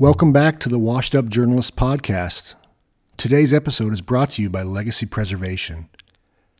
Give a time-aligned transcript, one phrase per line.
[0.00, 2.54] Welcome back to the Washed Up Journalist Podcast.
[3.18, 5.90] Today's episode is brought to you by Legacy Preservation.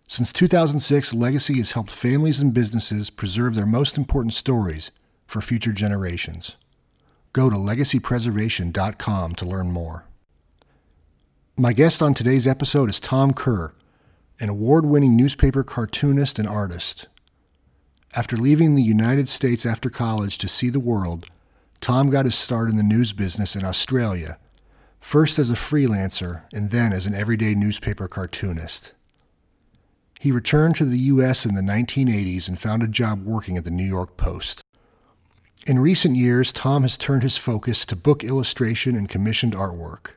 [0.07, 4.91] Since 2006, Legacy has helped families and businesses preserve their most important stories
[5.27, 6.57] for future generations.
[7.33, 10.05] Go to legacypreservation.com to learn more.
[11.57, 13.73] My guest on today's episode is Tom Kerr,
[14.39, 17.07] an award winning newspaper cartoonist and artist.
[18.13, 21.25] After leaving the United States after college to see the world,
[21.81, 24.39] Tom got his start in the news business in Australia,
[25.01, 28.93] first as a freelancer and then as an everyday newspaper cartoonist.
[30.21, 31.47] He returned to the U.S.
[31.47, 34.63] in the 1980s and found a job working at the New York Post.
[35.67, 40.13] In recent years, Tom has turned his focus to book illustration and commissioned artwork.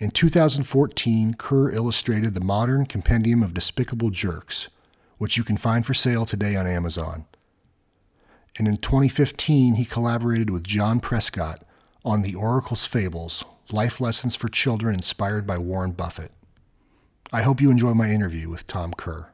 [0.00, 4.68] In 2014, Kerr illustrated the modern compendium of despicable jerks,
[5.18, 7.26] which you can find for sale today on Amazon.
[8.58, 11.64] And in 2015, he collaborated with John Prescott
[12.04, 16.32] on The Oracle's Fables Life Lessons for Children inspired by Warren Buffett.
[17.32, 19.28] I hope you enjoy my interview with Tom Kerr.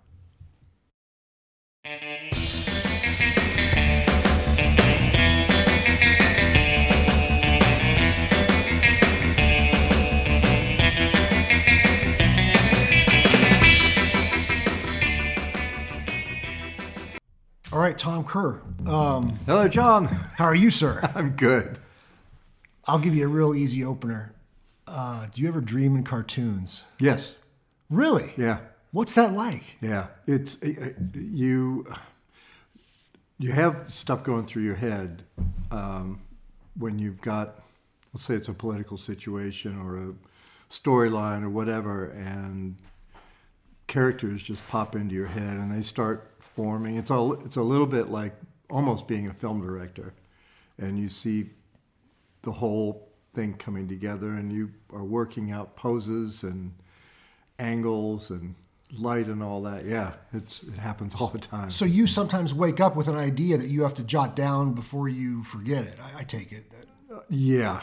[17.77, 18.62] All right, Tom Kerr.
[18.86, 20.06] Um, Hello, John.
[20.06, 20.98] how are you, sir?
[21.14, 21.78] I'm good.
[22.86, 24.33] I'll give you a real easy opener.
[24.86, 26.84] Uh, do you ever dream in cartoons?
[26.98, 27.34] Yes.
[27.91, 28.33] Really?
[28.38, 28.60] Yeah.
[28.92, 29.62] What's that like?
[29.83, 30.06] Yeah.
[30.27, 31.86] It's uh, you.
[33.36, 35.24] You have stuff going through your head
[35.70, 36.22] um,
[36.78, 37.61] when you've got,
[38.14, 40.14] let's say, it's a political situation or a
[40.72, 42.77] storyline or whatever, and
[43.87, 46.97] characters just pop into your head and they start forming.
[46.97, 47.34] It's all.
[47.34, 48.34] It's a little bit like
[48.70, 50.15] almost being a film director,
[50.79, 51.51] and you see
[52.42, 56.73] the whole thing coming together, and you are working out poses and
[57.59, 58.55] angles and
[58.98, 59.84] light and all that.
[59.84, 61.70] Yeah, it's it happens all the time.
[61.70, 65.08] So you sometimes wake up with an idea that you have to jot down before
[65.08, 65.96] you forget it.
[66.02, 66.73] I, I take it.
[67.29, 67.83] Yeah,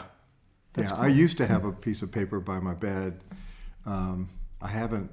[0.76, 0.94] yeah.
[0.94, 3.20] I used to have a piece of paper by my bed.
[3.86, 4.28] Um,
[4.60, 5.10] I haven't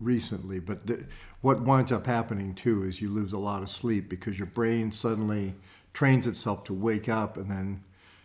[0.00, 1.06] recently, but the,
[1.40, 4.90] what winds up happening too is you lose a lot of sleep because your brain
[4.92, 5.54] suddenly
[5.92, 7.82] trains itself to wake up, and then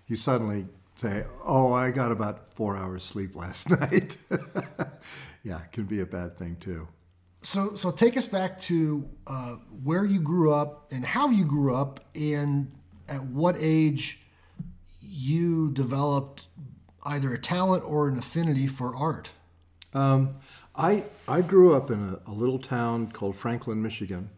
[0.08, 0.66] you suddenly
[0.96, 4.18] say, "Oh, I got about four hours sleep last night."
[5.44, 6.88] yeah, it can be a bad thing too.
[7.42, 11.76] So, so take us back to uh, where you grew up and how you grew
[11.76, 12.72] up, and
[13.10, 14.22] at what age
[15.02, 16.48] you developed
[17.06, 19.30] either a talent or an affinity for art.
[19.94, 20.36] Um,
[20.76, 24.30] I I grew up in a, a, little town called Franklin, Michigan,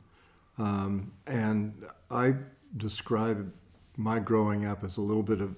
[0.58, 1.74] um, and
[2.12, 2.36] I
[2.76, 3.52] describe
[3.96, 5.56] my growing up as a little bit of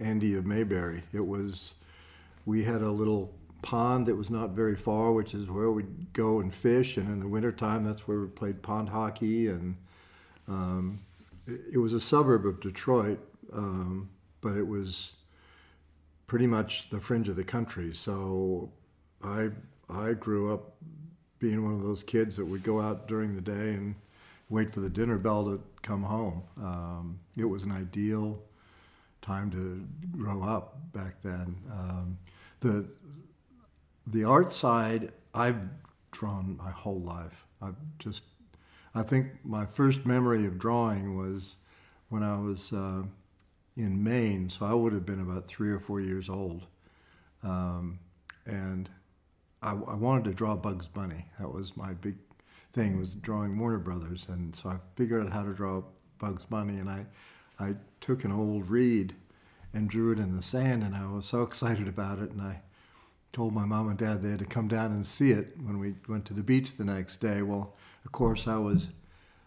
[0.00, 1.04] Andy of Mayberry.
[1.12, 1.74] It was
[2.44, 3.32] we had a little
[3.62, 7.20] pond that was not very far, which is where we'd go and fish, and in
[7.20, 9.76] the wintertime, that's where we played pond hockey, and
[10.48, 11.00] um,
[11.46, 13.18] it, it, was a suburb of Detroit,
[13.52, 14.08] um,
[14.40, 15.14] but it was
[16.26, 17.92] pretty much the fringe of the country.
[17.92, 18.70] So
[19.22, 19.50] I
[19.88, 20.74] I grew up
[21.38, 23.94] being one of those kids that would go out during the day and
[24.48, 26.42] wait for the dinner bell to come home.
[26.58, 28.42] Um, it was an ideal
[29.22, 29.86] time to
[30.16, 31.56] grow up back then.
[31.72, 32.18] Um,
[32.60, 32.86] the
[34.06, 35.60] the art side I've
[36.12, 37.46] drawn my whole life.
[37.60, 38.22] I've just
[38.94, 41.56] I think my first memory of drawing was
[42.08, 43.02] when I was uh,
[43.76, 46.66] in Maine, so I would have been about three or four years old,
[47.42, 47.98] um,
[48.46, 48.88] and
[49.66, 51.26] I, I, wanted to draw Bugs Bunny.
[51.40, 52.14] That was my big
[52.70, 55.82] thing was drawing Warner Brothers, and so I figured out how to draw
[56.18, 57.06] Bugs Bunny, and I
[57.58, 59.14] I took an old reed
[59.74, 62.62] and drew it in the sand, and I was so excited about it, and I
[63.32, 65.94] told my mom and dad they had to come down and see it when we
[66.08, 67.42] went to the beach the next day.
[67.42, 68.88] Well, of course, I was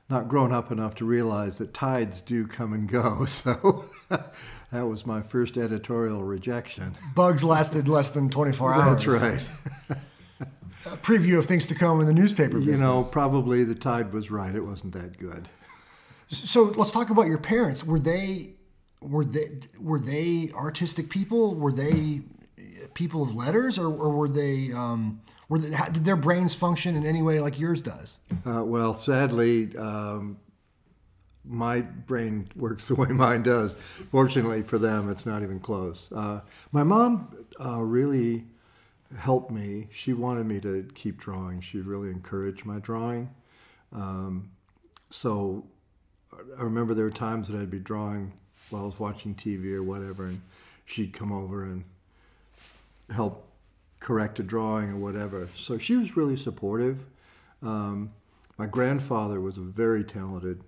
[0.09, 5.06] not grown up enough to realize that tides do come and go, so that was
[5.06, 6.96] my first editorial rejection.
[7.16, 9.06] Bugs lasted less than 24 hours.
[9.06, 10.00] That's right.
[10.86, 12.80] A preview of things to come in the newspaper business.
[12.80, 14.54] You know, probably the tide was right.
[14.54, 15.50] It wasn't that good.
[16.30, 17.84] So let's talk about your parents.
[17.84, 18.54] Were they
[19.02, 21.56] were they were they artistic people?
[21.56, 22.22] Were they
[22.94, 27.06] people of letters, or, or were they um, were they, did their brains function in
[27.06, 28.20] any way like yours does?
[28.46, 30.38] Uh, well, sadly, um,
[31.44, 33.74] my brain works the way mine does.
[34.12, 36.10] Fortunately for them, it's not even close.
[36.12, 36.42] Uh,
[36.72, 38.46] my mom uh, really
[39.17, 39.88] helped me.
[39.91, 41.61] She wanted me to keep drawing.
[41.61, 43.29] She really encouraged my drawing.
[43.91, 44.51] Um,
[45.09, 45.65] so
[46.57, 48.33] I remember there were times that I'd be drawing
[48.69, 50.41] while I was watching TV or whatever, and
[50.85, 51.83] she'd come over and
[53.09, 53.47] help
[54.00, 55.50] correct a drawing or whatever.
[55.56, 57.06] So she was really supportive.
[57.61, 58.11] Um,
[58.57, 60.63] my grandfather was a very talented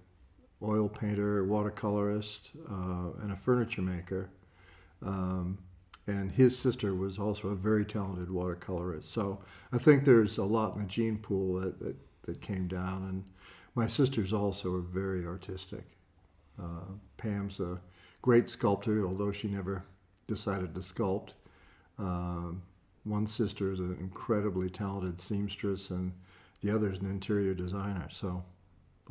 [0.64, 4.30] oil painter, watercolorist, uh, and a furniture maker.
[5.04, 5.58] Um,
[6.12, 9.06] and his sister was also a very talented watercolorist.
[9.06, 9.40] So
[9.72, 13.04] I think there's a lot in the gene pool that, that, that came down.
[13.04, 13.24] And
[13.76, 15.86] my sisters also are very artistic.
[16.62, 17.80] Uh, Pam's a
[18.22, 19.84] great sculptor, although she never
[20.28, 21.30] decided to sculpt.
[21.98, 22.62] Um,
[23.04, 26.12] one sister is an incredibly talented seamstress, and
[26.62, 28.08] the other is an interior designer.
[28.10, 28.44] So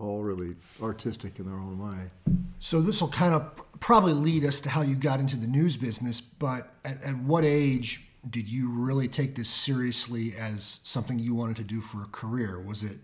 [0.00, 2.11] all really artistic in their own way.
[2.58, 5.76] So this will kind of probably lead us to how you got into the news
[5.76, 6.20] business.
[6.20, 11.56] But at, at what age did you really take this seriously as something you wanted
[11.56, 12.61] to do for a career?
[12.61, 12.99] Was it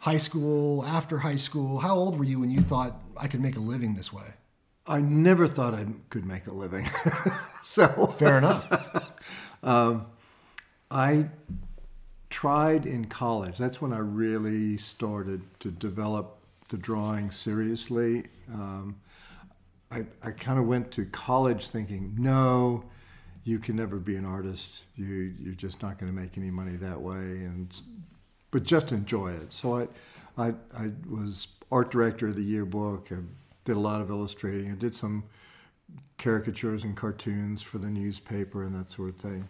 [0.00, 1.78] high school, after high school?
[1.78, 4.34] How old were you when you thought I could make a living this way?
[4.86, 6.86] I never thought I could make a living.
[7.62, 7.86] so
[8.18, 9.12] fair enough.
[9.62, 10.06] um,
[10.90, 11.28] I
[12.30, 13.58] tried in college.
[13.58, 16.38] That's when I really started to develop
[16.68, 18.24] the drawing seriously.
[18.52, 18.96] Um,
[19.90, 22.84] I, I kind of went to college thinking, no,
[23.44, 24.84] you can never be an artist.
[24.94, 27.14] You, you're just not going to make any money that way.
[27.14, 27.80] And
[28.52, 29.52] but just enjoy it.
[29.52, 29.88] So I,
[30.36, 33.08] I, I was art director of the yearbook.
[33.10, 33.16] I
[33.64, 34.70] did a lot of illustrating.
[34.70, 35.24] I did some
[36.18, 39.48] caricatures and cartoons for the newspaper and that sort of thing.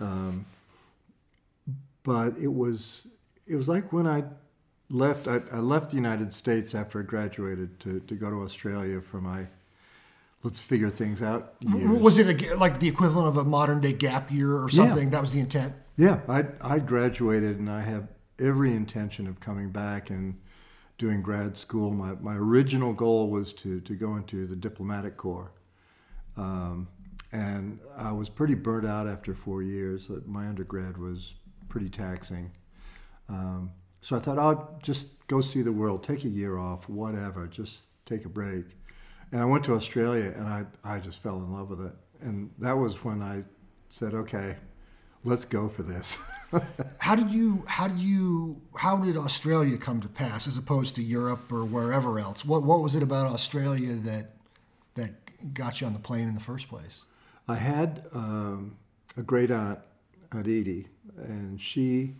[0.00, 0.46] Um,
[2.06, 3.08] but it was
[3.46, 4.22] it was like when I
[4.88, 5.26] left.
[5.26, 9.20] I, I, left the United States after I graduated to, to go to Australia for
[9.20, 9.48] my
[10.44, 11.54] let's figure things out.
[11.60, 12.00] Years.
[12.00, 15.04] Was it a, like the equivalent of a modern day gap year or something?
[15.04, 15.10] Yeah.
[15.10, 15.74] That was the intent.
[15.96, 18.06] Yeah, I I graduated and I have
[18.38, 20.38] every intention of coming back and
[20.98, 21.90] doing grad school.
[21.90, 25.52] My, my original goal was to, to go into the diplomatic corps.
[26.36, 26.88] Um,
[27.32, 30.10] and I was pretty burnt out after four years.
[30.26, 31.34] My undergrad was
[31.76, 32.50] pretty taxing.
[33.28, 33.70] Um,
[34.00, 37.82] so I thought, I'll just go see the world, take a year off, whatever, just
[38.06, 38.64] take a break.
[39.30, 41.92] And I went to Australia and I, I just fell in love with it.
[42.22, 43.44] And that was when I
[43.90, 44.56] said, okay,
[45.22, 46.16] let's go for this.
[46.98, 51.02] how did you how did you how did Australia come to pass as opposed to
[51.02, 52.42] Europe or wherever else?
[52.42, 54.30] What what was it about Australia that
[54.94, 55.10] that
[55.52, 57.04] got you on the plane in the first place?
[57.46, 58.78] I had um,
[59.18, 59.80] a great aunt,
[60.32, 62.14] Aunt Edie, and she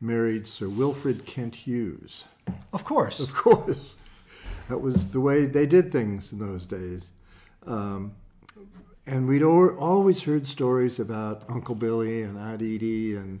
[0.00, 2.24] married Sir Wilfrid Kent Hughes.
[2.72, 3.20] Of course.
[3.20, 3.96] Of course.
[4.68, 7.10] That was the way they did things in those days.
[7.66, 8.14] Um,
[9.06, 13.40] and we'd always heard stories about Uncle Billy and Aunt Edie, and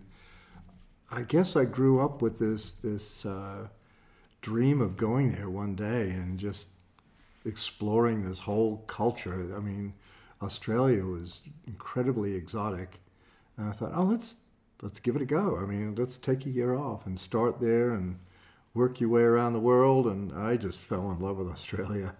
[1.10, 3.68] I guess I grew up with this this uh,
[4.40, 6.66] dream of going there one day and just
[7.44, 9.54] exploring this whole culture.
[9.56, 9.94] I mean,
[10.42, 13.00] Australia was incredibly exotic,
[13.56, 14.34] and I thought, oh, let's
[14.82, 15.56] let's give it a go.
[15.56, 18.18] I mean, let's take a year off and start there and
[18.74, 20.06] work your way around the world.
[20.06, 22.14] And I just fell in love with Australia.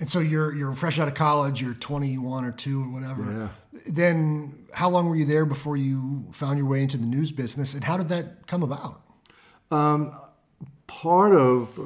[0.00, 1.60] And so you're you're fresh out of college.
[1.60, 3.22] You're 21 or two or whatever.
[3.72, 3.80] Yeah.
[3.86, 7.74] Then how long were you there before you found your way into the news business,
[7.74, 9.02] and how did that come about?
[9.70, 10.10] Um,
[10.86, 11.78] part of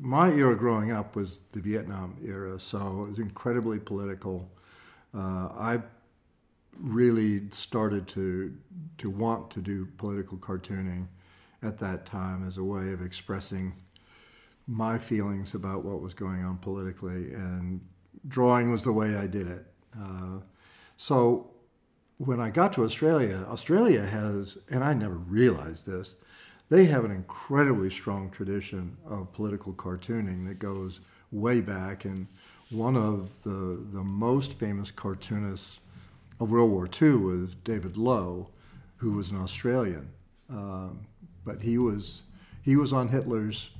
[0.00, 4.48] my era growing up was the Vietnam era, so it was incredibly political.
[5.12, 5.82] Uh, I
[6.80, 8.56] really started to
[8.98, 11.06] to want to do political cartooning
[11.62, 13.74] at that time as a way of expressing
[14.66, 17.80] my feelings about what was going on politically, and
[18.28, 19.66] drawing was the way I did it.
[19.98, 20.40] Uh,
[20.96, 21.50] so
[22.18, 26.16] when I got to Australia, Australia has, and I never realized this,
[26.68, 31.00] they have an incredibly strong tradition of political cartooning that goes
[31.30, 32.04] way back.
[32.04, 32.26] And
[32.70, 35.78] one of the, the most famous cartoonists
[36.40, 38.50] of World War II was David Low,
[38.96, 40.08] who was an Australian.
[40.50, 41.06] Um,
[41.44, 42.22] but he was,
[42.62, 43.70] he was on Hitler's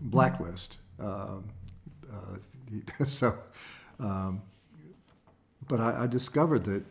[0.00, 0.78] blacklist.
[1.00, 1.44] Um,
[2.12, 3.34] uh, so,
[3.98, 4.42] um,
[5.68, 6.84] but I, I, discovered that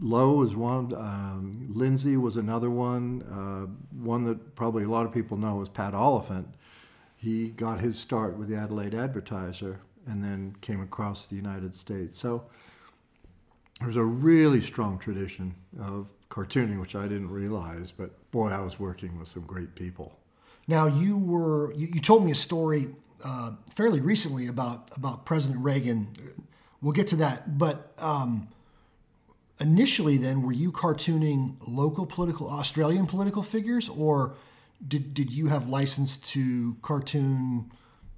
[0.00, 0.94] Lowe is one.
[0.94, 3.22] Um, Lindsay was another one.
[3.22, 3.66] Uh,
[4.02, 6.48] one that probably a lot of people know is Pat Oliphant.
[7.16, 12.18] He got his start with the Adelaide Advertiser and then came across the United States.
[12.18, 12.44] So
[13.80, 17.92] there's a really strong tradition of cartooning, which I didn't realize.
[17.92, 20.18] But boy, I was working with some great people.
[20.66, 22.88] Now you were you, you told me a story
[23.24, 26.08] uh, fairly recently about about President Reagan.
[26.80, 28.48] We'll get to that, but um,
[29.60, 34.34] initially, then, were you cartooning local political Australian political figures, or
[34.86, 37.70] did did you have license to cartoon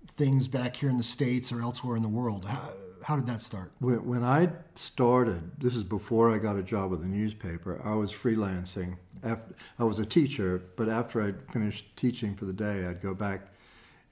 [0.07, 2.47] things back here in the states or elsewhere in the world?
[2.47, 2.71] How,
[3.07, 3.71] how did that start?
[3.79, 7.81] When, when I started, this is before I got a job with a newspaper.
[7.85, 8.97] I was freelancing.
[9.23, 13.15] After, I was a teacher, but after I'd finished teaching for the day, I'd go
[13.15, 13.53] back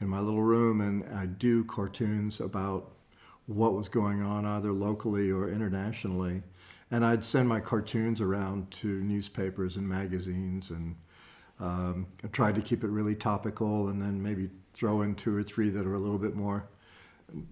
[0.00, 2.92] in my little room and I'd do cartoons about
[3.46, 6.44] what was going on either locally or internationally.
[6.92, 10.94] And I'd send my cartoons around to newspapers and magazines and
[11.58, 15.42] um, I tried to keep it really topical and then maybe throw in two or
[15.42, 16.68] three that are a little bit more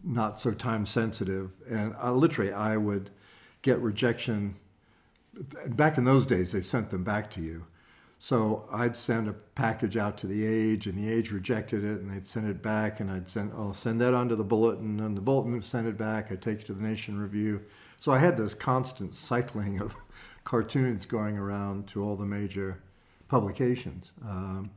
[0.04, 1.54] not so time sensitive.
[1.68, 3.10] And I, literally, I would
[3.62, 4.56] get rejection.
[5.66, 7.66] Back in those days, they sent them back to you.
[8.18, 12.08] So I'd send a package out to the Age, and the Age rejected it, and
[12.08, 15.16] they'd send it back, and I'd send, I'll send that on to the Bulletin, and
[15.16, 16.30] the Bulletin would send it back.
[16.30, 17.62] I'd take it to the Nation Review.
[17.98, 19.96] So I had this constant cycling of
[20.44, 22.80] cartoons going around to all the major
[23.26, 24.12] publications.
[24.24, 24.70] Um,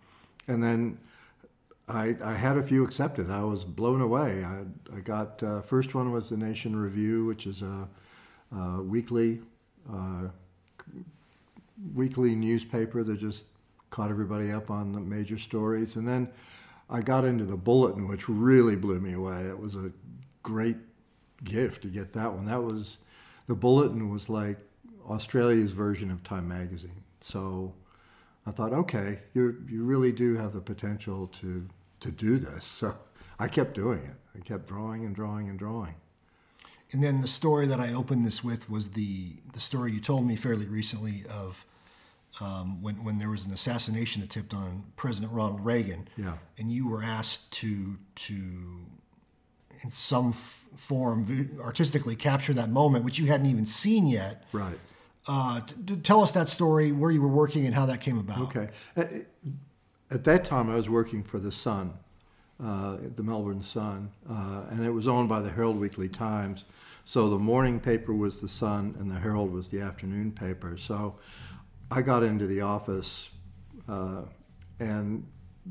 [0.47, 0.97] and then
[1.87, 3.29] I, I, had a few accepted.
[3.29, 4.43] I was blown away.
[4.43, 4.63] I,
[4.95, 7.87] I got uh, first one was the Nation Review, which is a,
[8.55, 9.41] a weekly
[9.91, 10.29] uh,
[11.93, 13.43] weekly newspaper that just
[13.89, 15.95] caught everybody up on the major stories.
[15.95, 16.29] And then
[16.89, 19.41] I got into the Bulletin, which really blew me away.
[19.43, 19.91] It was a
[20.43, 20.77] great
[21.43, 22.45] gift to get that one.
[22.45, 22.97] That was
[23.47, 24.57] the Bulletin was like
[25.07, 27.03] Australia's version of Time Magazine.
[27.21, 27.73] So
[28.47, 31.67] I thought, okay, you you really do have the potential to
[31.99, 32.65] to do this.
[32.65, 32.95] So
[33.39, 34.15] I kept doing it.
[34.37, 35.95] I kept drawing and drawing and drawing.
[36.91, 40.25] And then the story that I opened this with was the the story you told
[40.25, 41.65] me fairly recently of
[42.39, 46.07] um, when when there was an assassination attempt on President Ronald Reagan.
[46.15, 46.37] Yeah.
[46.57, 48.35] And you were asked to to
[49.83, 54.43] in some f- form artistically capture that moment, which you hadn't even seen yet.
[54.51, 54.77] Right.
[55.27, 58.17] Uh, t- t- tell us that story, where you were working, and how that came
[58.17, 58.39] about.
[58.39, 58.69] Okay.
[58.95, 59.11] At,
[60.11, 61.93] at that time, I was working for the Sun,
[62.63, 66.65] uh, the Melbourne Sun, uh, and it was owned by the Herald Weekly Times.
[67.03, 70.77] So the morning paper was the Sun, and the Herald was the afternoon paper.
[70.77, 71.15] So
[71.89, 73.29] I got into the office,
[73.87, 74.23] uh,
[74.79, 75.25] and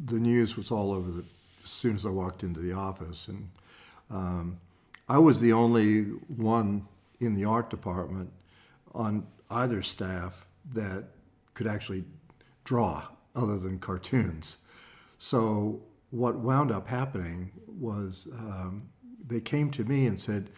[0.04, 1.24] the news was all over the.
[1.62, 3.48] As soon as I walked into the office, and
[4.10, 4.60] um,
[5.08, 6.86] I was the only one
[7.20, 8.30] in the art department
[8.94, 11.04] on either staff that
[11.54, 12.04] could actually
[12.64, 14.56] draw other than cartoons.
[15.18, 18.88] So what wound up happening was um,
[19.26, 20.50] they came to me and said,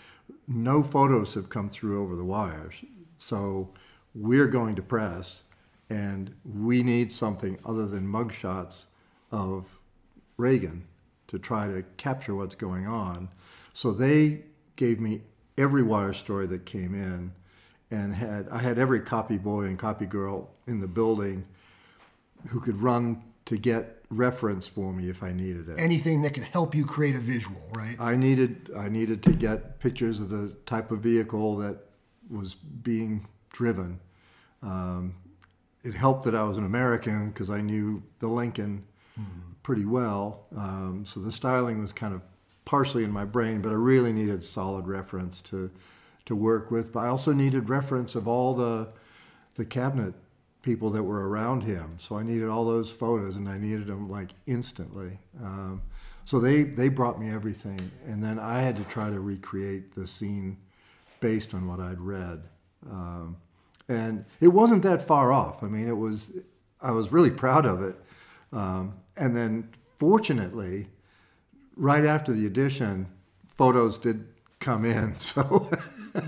[0.47, 2.85] no photos have come through over the wires.
[3.16, 3.73] So
[4.14, 5.43] we're going to press
[5.88, 8.87] and we need something other than mugshots
[9.31, 9.81] of
[10.37, 10.87] Reagan
[11.28, 13.28] to try to capture what's going on.
[13.73, 14.43] So they
[14.76, 15.23] gave me
[15.57, 17.33] every wire story that came in
[17.90, 21.47] and had I had every copy boy and copy girl in the building
[22.49, 25.78] who could run to get reference for me if I needed it.
[25.78, 27.97] Anything that could help you create a visual, right?
[27.99, 31.78] I needed I needed to get pictures of the type of vehicle that
[32.28, 34.00] was being driven.
[34.62, 35.14] Um,
[35.83, 38.85] it helped that I was an American because I knew the Lincoln
[39.19, 39.52] mm-hmm.
[39.62, 40.47] pretty well.
[40.57, 42.25] Um, so the styling was kind of
[42.64, 45.71] partially in my brain, but I really needed solid reference to
[46.26, 46.92] to work with.
[46.92, 48.92] But I also needed reference of all the
[49.54, 50.14] the cabinet
[50.61, 51.95] people that were around him.
[51.99, 55.18] So I needed all those photos, and I needed them like instantly.
[55.42, 55.83] Um,
[56.25, 60.06] so they they brought me everything, and then I had to try to recreate the
[60.06, 60.59] scene
[61.21, 62.42] based on what I'd read.
[62.90, 63.37] Um,
[63.88, 65.62] and it wasn't that far off.
[65.62, 66.33] I mean, it was.
[66.80, 67.97] I was really proud of it.
[68.52, 70.88] Um, and then, fortunately,
[71.75, 73.06] right after the audition,
[73.47, 74.26] photos did
[74.59, 75.14] come in.
[75.18, 75.71] So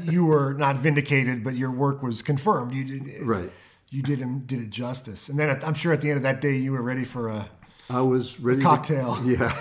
[0.04, 2.74] you were not vindicated, but your work was confirmed.
[2.74, 3.50] You did right.
[3.90, 5.28] You did him did it justice.
[5.28, 7.48] And then I'm sure at the end of that day, you were ready for a.
[7.88, 8.60] I was ready.
[8.60, 9.16] cocktail.
[9.16, 9.52] To, yeah,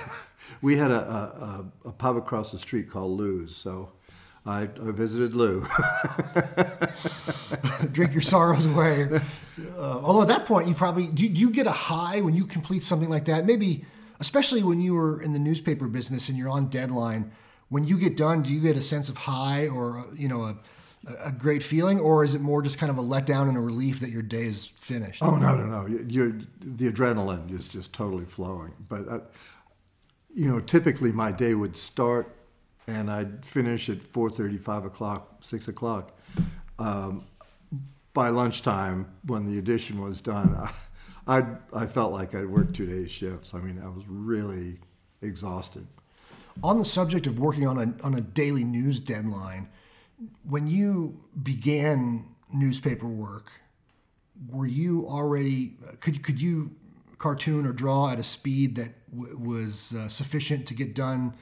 [0.61, 3.93] we had a, a, a, pub across the street called Lou's, so
[4.45, 5.61] I, I visited Lou.
[7.91, 9.21] Drink your sorrows away.
[9.75, 12.45] Uh, although at that point, you probably do, do you get a high when you
[12.45, 13.43] complete something like that?
[13.43, 13.83] Maybe,
[14.19, 17.31] especially when you were in the newspaper business and you're on deadline
[17.69, 20.57] when you get done, do you get a sense of high or you know a,
[21.25, 23.99] a great feeling, or is it more just kind of a letdown and a relief
[23.99, 25.23] that your day is finished?
[25.23, 25.87] Oh no, no, no!
[26.07, 28.73] You're, the adrenaline is just totally flowing.
[28.87, 29.19] But uh,
[30.33, 32.33] you know, typically my day would start
[32.87, 36.17] and I'd finish at four thirty, five o'clock, 6 o'clock.
[36.79, 37.25] Um,
[38.13, 40.71] by lunchtime, when the edition was done, I,
[41.39, 43.53] I, I felt like I'd worked two days shifts.
[43.53, 44.79] I mean, I was really
[45.21, 45.85] exhausted.
[46.63, 49.69] On the subject of working on a, on a daily news deadline,
[50.43, 53.51] when you began newspaper work,
[54.49, 56.71] were you already could could you
[57.17, 61.33] cartoon or draw at a speed that w- was uh, sufficient to get done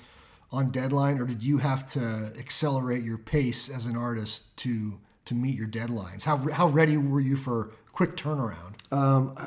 [0.52, 5.34] on deadline, or did you have to accelerate your pace as an artist to to
[5.34, 6.24] meet your deadlines?
[6.24, 8.76] How how ready were you for quick turnaround?
[8.92, 9.38] Um,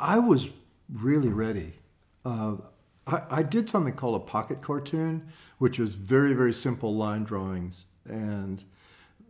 [0.00, 0.50] I, was
[0.92, 1.74] really ready.
[2.24, 2.56] Uh,
[3.06, 7.86] I, I did something called a pocket cartoon, which was very very simple line drawings,
[8.04, 8.64] and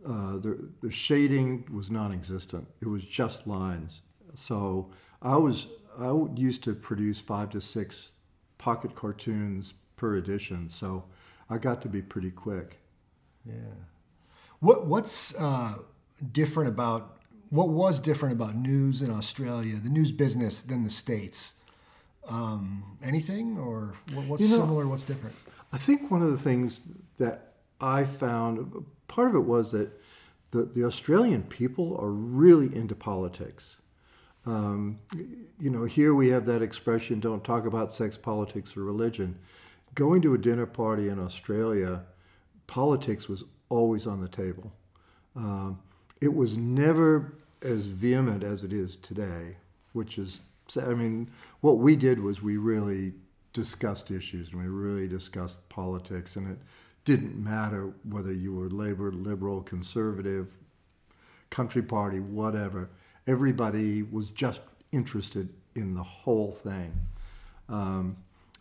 [0.05, 2.67] uh, the the shading was non-existent.
[2.81, 4.01] It was just lines.
[4.33, 4.91] So
[5.21, 5.67] I was
[5.99, 8.11] I used to produce five to six
[8.57, 10.69] pocket cartoons per edition.
[10.69, 11.05] So
[11.49, 12.79] I got to be pretty quick.
[13.45, 13.53] Yeah.
[14.59, 15.75] What what's uh,
[16.31, 17.17] different about
[17.49, 21.53] what was different about news in Australia, the news business, than the states?
[22.27, 24.87] Um, anything, or what's you know, similar?
[24.87, 25.35] What's different?
[25.71, 26.81] I think one of the things
[27.17, 29.89] that I found part of it was that
[30.51, 33.77] the, the Australian people are really into politics.
[34.45, 34.99] Um,
[35.59, 39.37] you know, here we have that expression don't talk about sex, politics, or religion.
[39.93, 42.03] Going to a dinner party in Australia,
[42.65, 44.71] politics was always on the table.
[45.35, 45.79] Um,
[46.21, 49.57] it was never as vehement as it is today,
[49.91, 50.39] which is,
[50.75, 51.29] I mean,
[51.61, 53.13] what we did was we really
[53.53, 56.57] discussed issues and we really discussed politics, and it
[57.05, 60.57] didn't matter whether you were labor, liberal, conservative,
[61.49, 62.89] country party, whatever.
[63.25, 66.91] Everybody was just interested in the whole thing.
[67.69, 68.17] Um,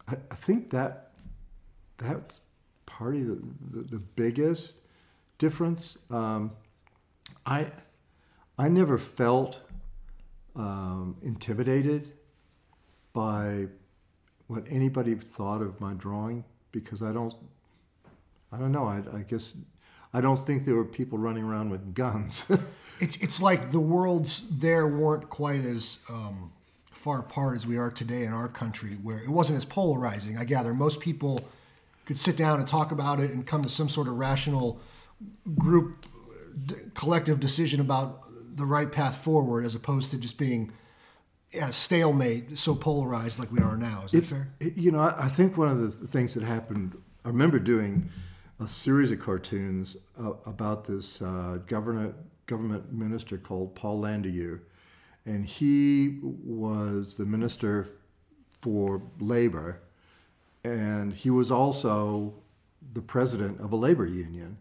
[0.08, 1.10] I, I, think that
[1.96, 2.42] that's
[2.84, 4.74] part of the, the, the biggest
[5.38, 5.96] difference.
[6.10, 6.52] Um,
[7.44, 7.70] I
[8.58, 9.60] I never felt
[10.56, 12.12] um, intimidated
[13.12, 13.66] by
[14.46, 17.34] what anybody thought of my drawing because I don't
[18.52, 19.54] I don't know I, I guess
[20.12, 22.46] I don't think there were people running around with guns.
[23.00, 26.52] it's it's like the worlds there weren't quite as um,
[26.90, 30.38] far apart as we are today in our country, where it wasn't as polarizing.
[30.38, 31.40] I gather most people
[32.06, 34.80] could sit down and talk about it and come to some sort of rational
[35.56, 36.06] group
[36.94, 38.25] collective decision about
[38.56, 40.72] the right path forward as opposed to just being
[41.60, 44.02] at a stalemate so polarized like we are now.
[44.04, 44.52] Is it's, fair?
[44.60, 48.10] you know I, think one of the things that happened i remember doing
[48.58, 52.14] a series of cartoons uh, about this uh, government
[52.46, 54.60] government minister called paul landrieu
[55.24, 57.86] and he was the minister
[58.60, 59.82] for labor
[60.64, 62.34] and he was also
[62.92, 64.56] the president of a labor union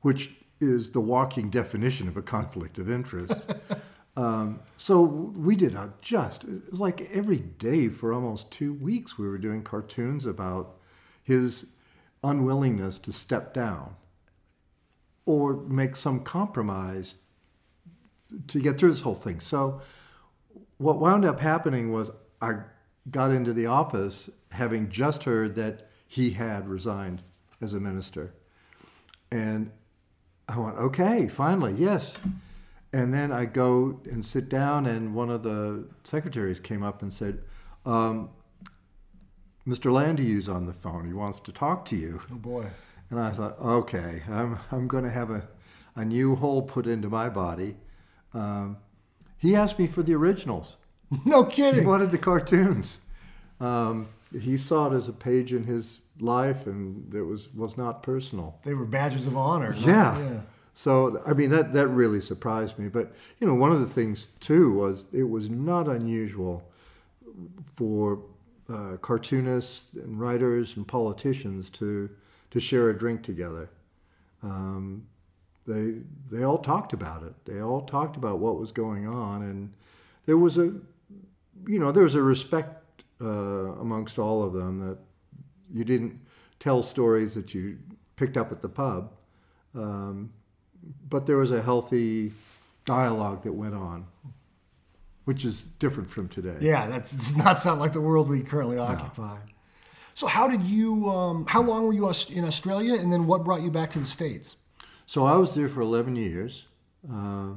[0.00, 0.32] which
[0.64, 3.40] is the walking definition of a conflict of interest.
[4.16, 9.18] um, so we did a just, it was like every day for almost two weeks,
[9.18, 10.76] we were doing cartoons about
[11.22, 11.66] his
[12.22, 13.96] unwillingness to step down
[15.26, 17.16] or make some compromise
[18.48, 19.40] to get through this whole thing.
[19.40, 19.80] So
[20.78, 22.10] what wound up happening was
[22.42, 22.56] I
[23.10, 27.22] got into the office having just heard that he had resigned
[27.60, 28.34] as a minister.
[29.30, 29.70] And
[30.48, 32.18] I went, okay, finally, yes.
[32.92, 37.12] And then I go and sit down, and one of the secretaries came up and
[37.12, 37.42] said,
[37.84, 38.30] um,
[39.66, 39.90] Mr.
[39.90, 41.06] Landrieu's on the phone.
[41.06, 42.20] He wants to talk to you.
[42.30, 42.66] Oh, boy.
[43.10, 45.48] And I thought, okay, I'm, I'm going to have a,
[45.96, 47.76] a new hole put into my body.
[48.34, 48.78] Um,
[49.38, 50.76] he asked me for the originals.
[51.24, 51.82] No kidding.
[51.82, 52.98] He wanted the cartoons.
[53.60, 58.02] Um, he saw it as a page in his life, and it was was not
[58.02, 58.58] personal.
[58.64, 59.74] They were badges of honor.
[59.78, 60.18] Yeah.
[60.18, 60.40] yeah.
[60.74, 62.88] So I mean that that really surprised me.
[62.88, 66.68] But you know, one of the things too was it was not unusual
[67.74, 68.22] for
[68.68, 72.10] uh, cartoonists and writers and politicians to
[72.50, 73.70] to share a drink together.
[74.42, 75.06] Um,
[75.66, 76.00] they
[76.30, 77.34] they all talked about it.
[77.44, 79.72] They all talked about what was going on, and
[80.26, 80.72] there was a
[81.66, 84.98] you know there was a respect uh, amongst all of them that
[85.74, 86.18] you didn't
[86.60, 87.78] tell stories that you
[88.16, 89.12] picked up at the pub,
[89.74, 90.32] um,
[91.10, 92.32] but there was a healthy
[92.86, 94.06] dialogue that went on,
[95.24, 96.56] which is different from today.
[96.60, 99.34] Yeah, that does not sound like the world we currently occupy.
[99.34, 99.40] No.
[100.14, 101.10] So, how did you?
[101.10, 104.06] Um, how long were you in Australia, and then what brought you back to the
[104.06, 104.56] states?
[105.06, 106.66] So I was there for eleven years,
[107.12, 107.54] uh,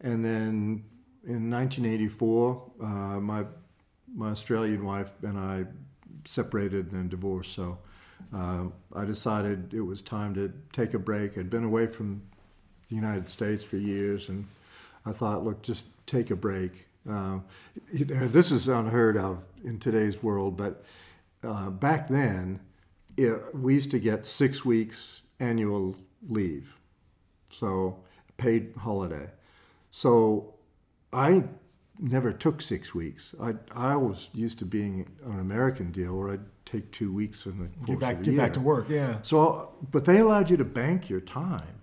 [0.00, 0.84] and then
[1.26, 2.86] in 1984, uh,
[3.20, 3.44] my
[4.14, 5.66] my Australian wife and I
[6.24, 7.54] separated and divorced.
[7.54, 7.78] So
[8.34, 11.38] uh, I decided it was time to take a break.
[11.38, 12.22] I'd been away from
[12.88, 14.46] the United States for years, and
[15.04, 16.86] I thought, look, just take a break.
[17.08, 17.38] Uh,
[17.92, 20.84] you know, this is unheard of in today's world, but
[21.42, 22.60] uh, back then,
[23.16, 25.96] it, we used to get six weeks annual
[26.28, 26.76] leave,
[27.48, 27.98] so
[28.36, 29.30] paid holiday.
[29.90, 30.54] So
[31.12, 31.44] I
[31.98, 33.34] never took six weeks.
[33.40, 37.46] I I was used to being on an American deal where I'd take two weeks
[37.46, 38.42] in the course Get back, of the get year.
[38.42, 38.86] back to work.
[38.88, 39.18] Yeah.
[39.22, 41.80] So, but they allowed you to bank your time.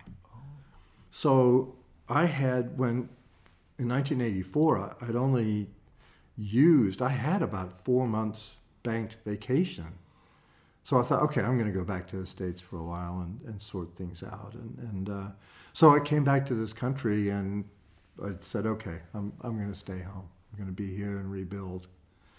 [1.10, 1.74] So
[2.08, 3.08] I had when
[3.78, 5.68] in 1984 I- I'd only
[6.36, 9.94] used I had about four months banked vacation.
[10.84, 13.18] So I thought, okay, I'm going to go back to the states for a while
[13.20, 14.52] and, and sort things out.
[14.54, 15.28] And, and uh,
[15.72, 17.64] so I came back to this country and
[18.24, 20.28] I said, okay, I'm, I'm going to stay home.
[20.52, 21.86] I'm going to be here and rebuild.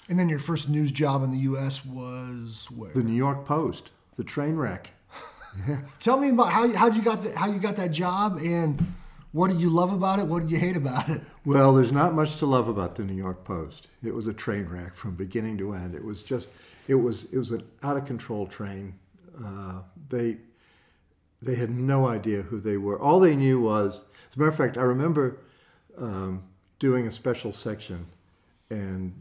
[0.10, 1.86] And then your first news job in the U.S.
[1.86, 2.94] was where?
[2.94, 4.92] The New York Post, the train wreck.
[6.00, 8.94] Tell me about how you, how'd you got the, how you got that job and
[9.34, 10.26] what did you love about it?
[10.26, 11.22] What did you hate about it?
[11.46, 13.88] Well, there's not much to love about the New York Post.
[14.04, 15.96] It was a train wreck from beginning to end.
[15.96, 16.50] It was just,
[16.90, 18.96] it was, it was an out of control train.
[19.42, 20.40] Uh, they,
[21.42, 23.00] they had no idea who they were.
[23.00, 25.38] All they knew was, as a matter of fact, I remember
[25.98, 26.44] um,
[26.80, 28.06] doing a special section,
[28.70, 29.14] and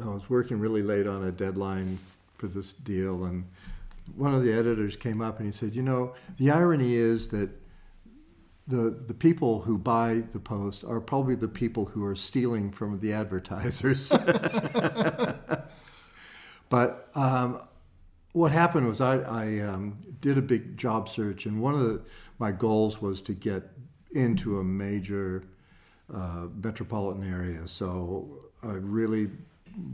[0.00, 1.98] I was working really late on a deadline
[2.36, 3.44] for this deal, and
[4.16, 7.50] one of the editors came up and he said, "You know, the irony is that."
[8.66, 12.98] the the people who buy the post are probably the people who are stealing from
[13.00, 14.08] the advertisers.
[16.70, 17.60] but um,
[18.32, 22.02] what happened was I, I um, did a big job search, and one of the,
[22.38, 23.62] my goals was to get
[24.12, 25.44] into a major
[26.12, 27.66] uh, metropolitan area.
[27.66, 29.30] So I really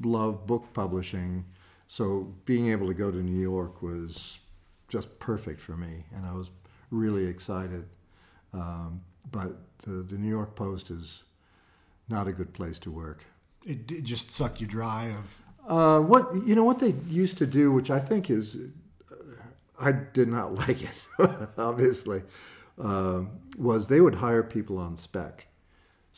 [0.02, 1.44] love book publishing.
[1.88, 4.38] So being able to go to New York was
[4.88, 6.50] just perfect for me, and I was
[6.90, 7.86] really excited.
[8.52, 11.22] Um, but the, the New York Post is
[12.08, 13.24] not a good place to work.
[13.64, 15.42] It, it just sucked you dry of.
[15.68, 18.56] Uh, what you know what they used to do, which I think is,
[19.10, 19.14] uh,
[19.78, 20.92] I did not like it.
[21.58, 22.22] obviously,
[22.78, 25.46] um, was they would hire people on spec,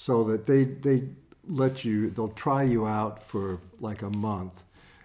[0.03, 1.05] so that they they
[1.47, 4.65] let you they'll try you out for like a month,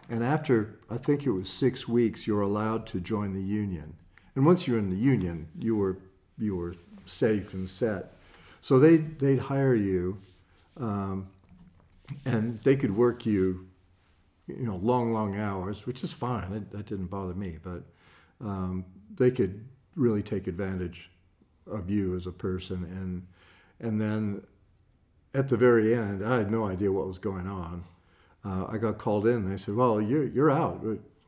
[0.10, 3.94] and after I think it was six weeks, you're allowed to join the union,
[4.34, 6.00] and once you're in the union, you were
[6.40, 6.74] you were
[7.06, 8.16] safe and set.
[8.60, 10.18] So they they'd hire you,
[10.78, 11.28] um,
[12.26, 13.68] and they could work you,
[14.48, 16.52] you know, long long hours, which is fine.
[16.54, 17.84] It, that didn't bother me, but
[18.42, 18.84] um,
[19.16, 19.64] they could
[19.96, 21.12] really take advantage
[21.68, 23.28] of you as a person, and
[23.80, 24.42] and then
[25.38, 27.84] at the very end, I had no idea what was going on.
[28.44, 29.50] Uh, I got called in.
[29.50, 30.84] They said, "Well, you're you're out."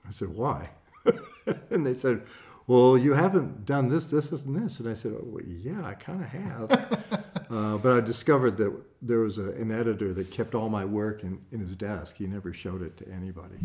[0.07, 0.69] I said, "Why?"
[1.69, 2.21] and they said,
[2.69, 4.79] well, you haven't done this, this, and this.
[4.79, 7.25] And I said, oh, well, yeah, I kind of have.
[7.49, 11.23] uh, but I discovered that there was a, an editor that kept all my work
[11.23, 12.17] in, in his desk.
[12.17, 13.57] He never showed it to anybody.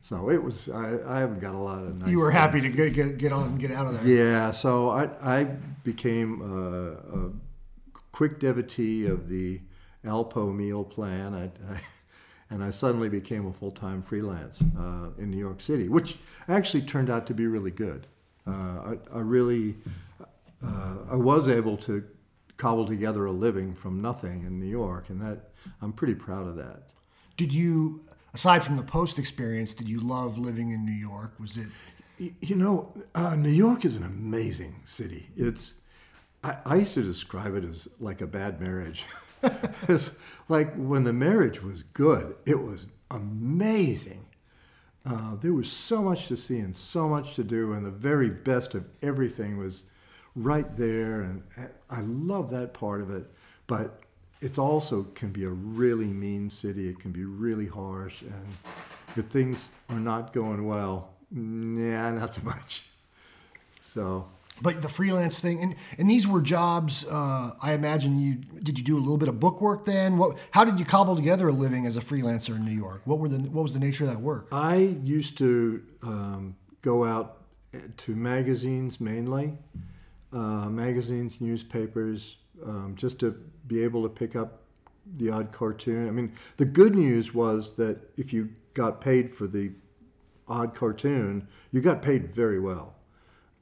[0.00, 2.76] So it was, I, I haven't got a lot of nice You were happy things.
[2.76, 4.16] to get, get, get on and get out of there.
[4.16, 5.44] Yeah, so I, I
[5.82, 7.30] became a, a
[8.12, 9.60] quick devotee of the
[10.04, 11.34] Alpo meal plan.
[11.34, 11.80] I, I,
[12.50, 17.08] and I suddenly became a full-time freelance uh, in New York City, which actually turned
[17.08, 18.06] out to be really good.
[18.46, 19.76] Uh, I, I really,
[20.62, 22.04] uh, I was able to
[22.58, 26.56] cobble together a living from nothing in New York, and that I'm pretty proud of
[26.56, 26.82] that.
[27.36, 28.02] Did you,
[28.34, 31.32] aside from the post experience, did you love living in New York?
[31.40, 31.68] Was it?
[32.40, 35.30] You know, uh, New York is an amazing city.
[35.36, 35.74] It's,
[36.42, 39.04] I, I used to describe it as like a bad marriage.
[39.42, 40.12] it's
[40.48, 44.26] like when the marriage was good, it was amazing.
[45.04, 48.30] Uh, there was so much to see and so much to do, and the very
[48.30, 49.84] best of everything was
[50.36, 51.22] right there.
[51.22, 53.26] And, and I love that part of it.
[53.66, 54.00] But
[54.40, 56.88] it also can be a really mean city.
[56.88, 58.46] It can be really harsh, and
[59.16, 62.84] if things are not going well, nah, not so much.
[63.80, 64.28] So
[64.60, 67.04] But the freelance thing, and, and these were jobs.
[67.08, 68.78] Uh, I imagine you did.
[68.78, 70.18] You do a little bit of book work then.
[70.18, 70.36] What?
[70.52, 73.02] How did you cobble together a living as a freelancer in New York?
[73.04, 74.48] What were the What was the nature of that work?
[74.52, 77.38] I used to um, go out
[77.96, 79.56] to magazines mainly,
[80.32, 83.32] uh, magazines, newspapers, um, just to
[83.66, 84.62] be able to pick up
[85.16, 86.06] the odd cartoon.
[86.06, 89.72] I mean, the good news was that if you got paid for the
[90.48, 92.94] odd cartoon, you got paid very well.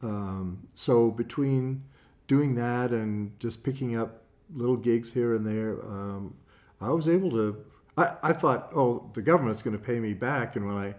[0.02, 1.84] Um, so between
[2.26, 4.22] doing that and just picking up
[4.54, 6.34] little gigs here and there, um,
[6.80, 7.64] I was able to.
[7.96, 10.56] I, I thought, oh, the government's going to pay me back.
[10.56, 10.94] And when I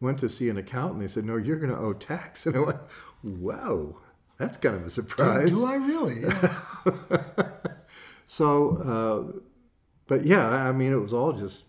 [0.00, 2.46] went to see an accountant, they said, no, you're going to owe tax.
[2.46, 2.78] And I went,
[3.24, 3.96] wow,
[4.38, 5.50] that's kind of a surprise.
[5.50, 6.20] do I really?
[6.20, 7.48] Yeah.
[8.26, 9.38] So, uh,
[10.08, 11.66] but yeah, I mean, it was all just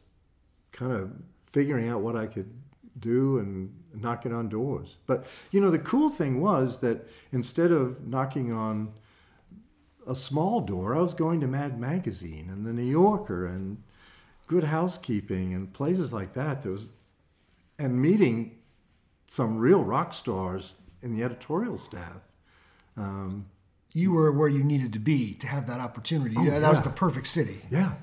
[0.72, 1.12] kind of
[1.46, 2.52] figuring out what I could
[2.98, 3.72] do and
[4.02, 4.98] knocking on doors.
[5.06, 8.94] But, you know, the cool thing was that instead of knocking on
[10.08, 13.78] a small door, I was going to Mad Magazine and the New Yorker and,
[14.48, 16.62] Good Housekeeping and places like that.
[16.62, 16.90] There was,
[17.80, 18.60] and meeting
[19.26, 22.22] some real rock stars in the editorial staff.
[22.96, 23.48] Um,
[23.94, 26.36] you were where you needed to be to have that opportunity.
[26.38, 27.94] Oh, yeah, that was the perfect city yeah.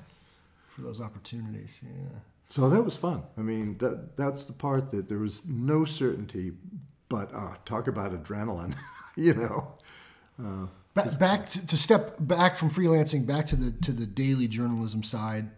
[0.67, 1.81] for those opportunities.
[1.83, 2.19] Yeah.
[2.53, 3.23] So that was fun.
[3.35, 6.51] I mean, that, that's the part that there was no certainty,
[7.09, 8.75] but uh, talk about adrenaline,
[9.15, 9.73] you know.
[10.39, 14.47] Uh, Back, back to, to step back from freelancing back to the to the daily
[14.47, 15.49] journalism side,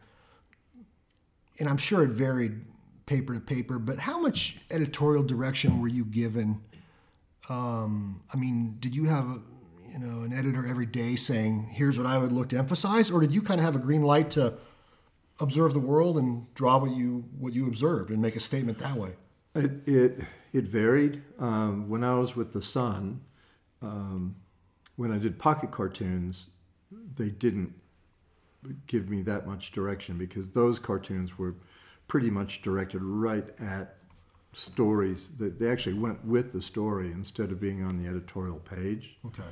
[1.60, 2.62] and I'm sure it varied
[3.06, 3.78] paper to paper.
[3.78, 6.62] But how much editorial direction were you given?
[7.50, 9.42] Um, I mean, did you have a,
[9.92, 13.20] you know an editor every day saying, "Here's what I would look to emphasize," or
[13.20, 14.54] did you kind of have a green light to
[15.40, 18.96] observe the world and draw what you what you observed and make a statement that
[18.96, 19.14] way?
[19.56, 20.20] It it,
[20.54, 21.24] it varied.
[21.40, 23.22] Um, when I was with the Sun,
[23.82, 24.36] um,
[24.96, 26.48] when I did pocket cartoons,
[27.16, 27.74] they didn't
[28.88, 31.56] give me that much direction because those cartoons were
[32.08, 33.98] pretty much directed right at
[34.54, 39.18] stories that they actually went with the story instead of being on the editorial page.
[39.26, 39.44] Okay.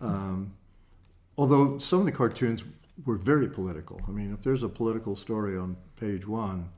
[0.00, 0.54] Um,
[1.36, 2.64] although some of the cartoons
[3.04, 4.00] were very political.
[4.08, 6.70] I mean, if there's a political story on page one,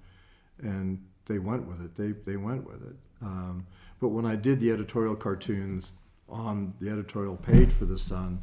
[0.60, 2.96] and they went with it, they they went with it.
[3.22, 3.66] Um,
[4.00, 5.92] but when I did the editorial cartoons
[6.28, 8.42] on the editorial page for the Sun,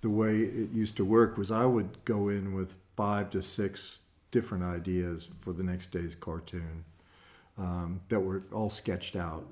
[0.00, 3.98] the way it used to work was I would go in with five to six
[4.30, 6.84] different ideas for the next day's cartoon
[7.56, 9.46] um, that were all sketched out,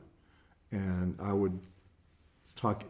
[0.71, 1.59] and I would
[2.55, 2.85] talk,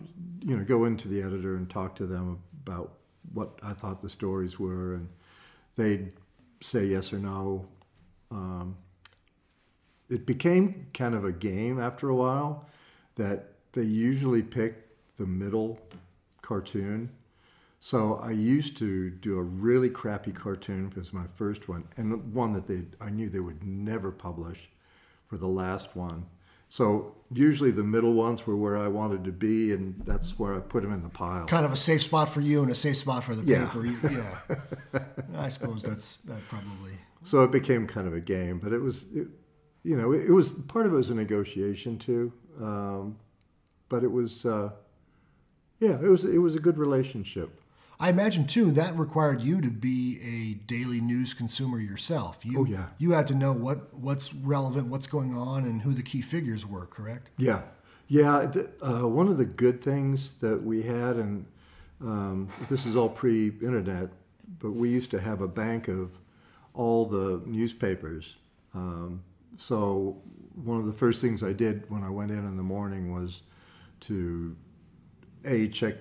[0.45, 2.96] you know, go into the editor and talk to them about
[3.33, 5.09] what I thought the stories were, and
[5.77, 6.13] they'd
[6.61, 7.67] say yes or no.
[8.31, 8.77] Um,
[10.09, 12.67] it became kind of a game after a while
[13.17, 15.79] that they usually pick the middle
[16.43, 17.11] cartoon.
[17.81, 22.53] So I used to do a really crappy cartoon as my first one, and one
[22.53, 24.71] that they I knew they would never publish
[25.27, 26.27] for the last one.
[26.69, 30.61] So usually the middle ones were where I wanted to be, and that's where I
[30.61, 31.47] put them in the pile.
[31.47, 33.67] Kind of a safe spot for you and a safe spot for the Yeah.
[33.69, 33.87] paper.
[33.87, 35.01] Yeah.
[35.39, 36.93] I suppose that's that probably.
[37.23, 39.29] So it became kind of a game, but it was, it,
[39.83, 42.33] you know, it, it was part of it was a negotiation too.
[42.61, 43.19] Um,
[43.89, 44.71] but it was, uh,
[45.81, 47.61] yeah, it was it was a good relationship.
[47.99, 52.45] I imagine too that required you to be a daily news consumer yourself.
[52.45, 52.89] You, Oh, yeah.
[52.99, 56.67] You had to know what what's relevant, what's going on, and who the key figures
[56.67, 56.87] were.
[56.87, 57.31] Correct.
[57.39, 57.63] Yeah,
[58.09, 58.53] yeah.
[58.83, 61.47] Uh, one of the good things that we had, and
[62.01, 64.11] um, this is all pre-internet,
[64.59, 66.19] but we used to have a bank of
[66.75, 68.37] all the newspapers.
[68.75, 69.23] Um,
[69.57, 70.21] so
[70.55, 73.43] one of the first things I did when I went in in the morning was
[74.01, 74.55] to
[75.45, 75.95] a check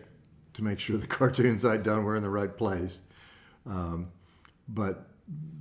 [0.55, 2.99] to make sure the cartoons I'd done were in the right place,
[3.65, 4.11] um,
[4.67, 5.07] but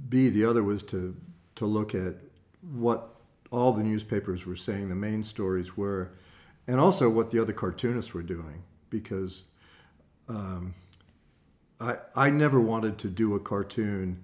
[0.09, 1.17] b the other was to
[1.57, 2.15] to look at
[2.73, 3.11] what
[3.51, 6.13] all the newspapers were saying the main stories were,
[6.67, 9.45] and also what the other cartoonists were doing because
[10.29, 10.75] um,
[11.81, 14.23] I I never wanted to do a cartoon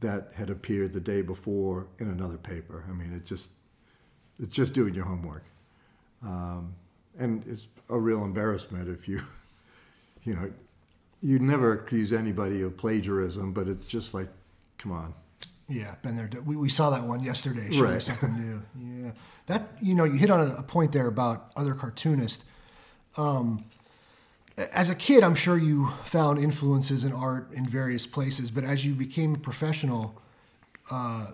[0.00, 2.84] that had appeared the day before in another paper.
[2.88, 3.50] I mean, it just
[4.38, 5.44] it's just doing your homework,
[6.22, 6.74] um,
[7.18, 9.22] and it's a real embarrassment if you
[10.24, 10.50] you know
[11.22, 14.28] you'd never accuse anybody of plagiarism, but it's just like,
[14.78, 15.14] come on.
[15.68, 16.28] Yeah, been there.
[16.44, 17.68] We, we saw that one yesterday.
[17.78, 18.02] Right.
[18.02, 18.62] something new.
[19.02, 19.12] Yeah,
[19.46, 22.44] that you know you hit on a, a point there about other cartoonists.
[23.16, 23.64] Um,
[24.72, 28.84] as a kid, I'm sure you found influences in art in various places, but as
[28.84, 30.20] you became a professional,
[30.90, 31.28] uh,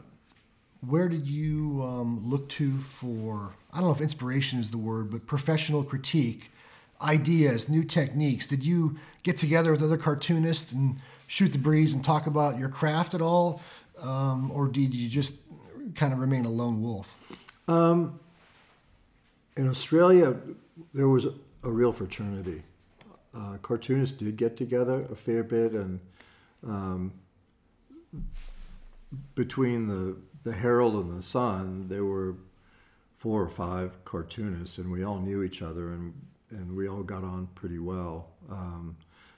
[0.87, 3.55] where did you um, look to for?
[3.73, 6.51] I don't know if inspiration is the word, but professional critique,
[7.01, 8.47] ideas, new techniques.
[8.47, 12.69] Did you get together with other cartoonists and shoot the breeze and talk about your
[12.69, 13.61] craft at all,
[14.01, 15.35] um, or did you just
[15.95, 17.17] kind of remain a lone wolf?
[19.57, 20.37] In Australia,
[20.93, 21.33] there was a,
[21.63, 22.63] a real fraternity.
[23.35, 26.01] Uh, cartoonists did get together a fair bit, and
[26.67, 27.13] um,
[29.35, 32.37] between the, the Herald and the Sun, there were
[33.15, 36.15] four or five cartoonists, and we all knew each other, and,
[36.51, 38.31] and we all got on pretty well.
[38.51, 38.97] Um,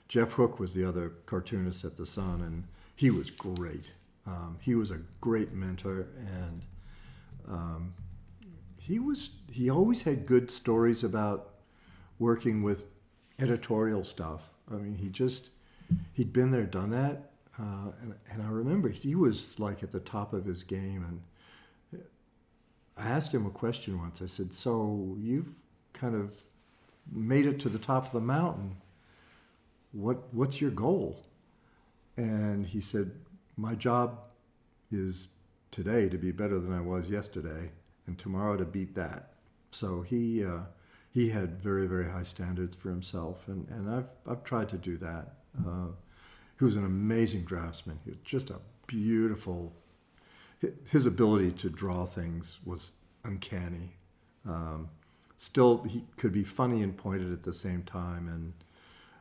[0.08, 2.64] Jeff Hook was the other cartoonist at the Sun, and
[2.96, 3.92] he was great.
[4.26, 6.62] Um, he was a great mentor, and
[7.46, 7.94] um,
[8.78, 11.54] he was he always had good stories about
[12.18, 12.84] working with
[13.38, 14.54] editorial stuff.
[14.70, 15.50] I mean, he just
[16.14, 20.00] he'd been there, done that, uh, and and I remember he was like at the
[20.00, 21.04] top of his game.
[21.92, 22.02] And
[22.96, 24.20] I asked him a question once.
[24.20, 25.50] I said, "So you've
[25.92, 26.42] kind of
[27.12, 28.76] made it to the top of the mountain.
[29.92, 31.26] What what's your goal?"
[32.16, 33.10] And he said,
[33.56, 34.18] "My job
[34.90, 35.28] is
[35.70, 37.70] today to be better than I was yesterday,
[38.06, 39.34] and tomorrow to beat that.
[39.70, 40.60] So he uh,
[41.10, 44.96] he had very very high standards for himself, and, and I've I've tried to do
[44.98, 45.34] that.
[45.66, 45.88] Uh,
[46.58, 47.98] he was an amazing draftsman.
[48.04, 49.72] He was just a beautiful.
[50.90, 52.90] His ability to draw things was
[53.22, 53.96] uncanny.
[54.44, 54.88] Um,
[55.38, 58.52] still, he could be funny and pointed at the same time, and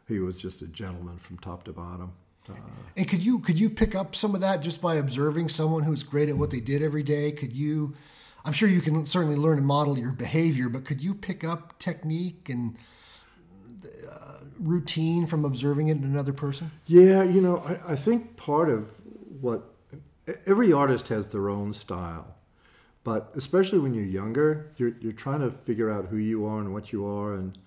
[0.08, 2.14] he was just a gentleman from top to bottom.
[2.50, 2.54] Uh,
[2.96, 6.04] and could you could you pick up some of that just by observing someone who's
[6.04, 7.32] great at what they did every day?
[7.32, 7.94] Could you?
[8.46, 11.78] I'm sure you can certainly learn and model your behavior, but could you pick up
[11.78, 12.78] technique and
[13.84, 16.72] uh, routine from observing it in another person?
[16.86, 19.02] Yeah, you know, I, I think part of
[19.42, 19.74] what
[20.46, 22.37] every artist has their own style,
[23.08, 26.74] but especially when you're younger, you're you're trying to figure out who you are and
[26.74, 27.58] what you are, and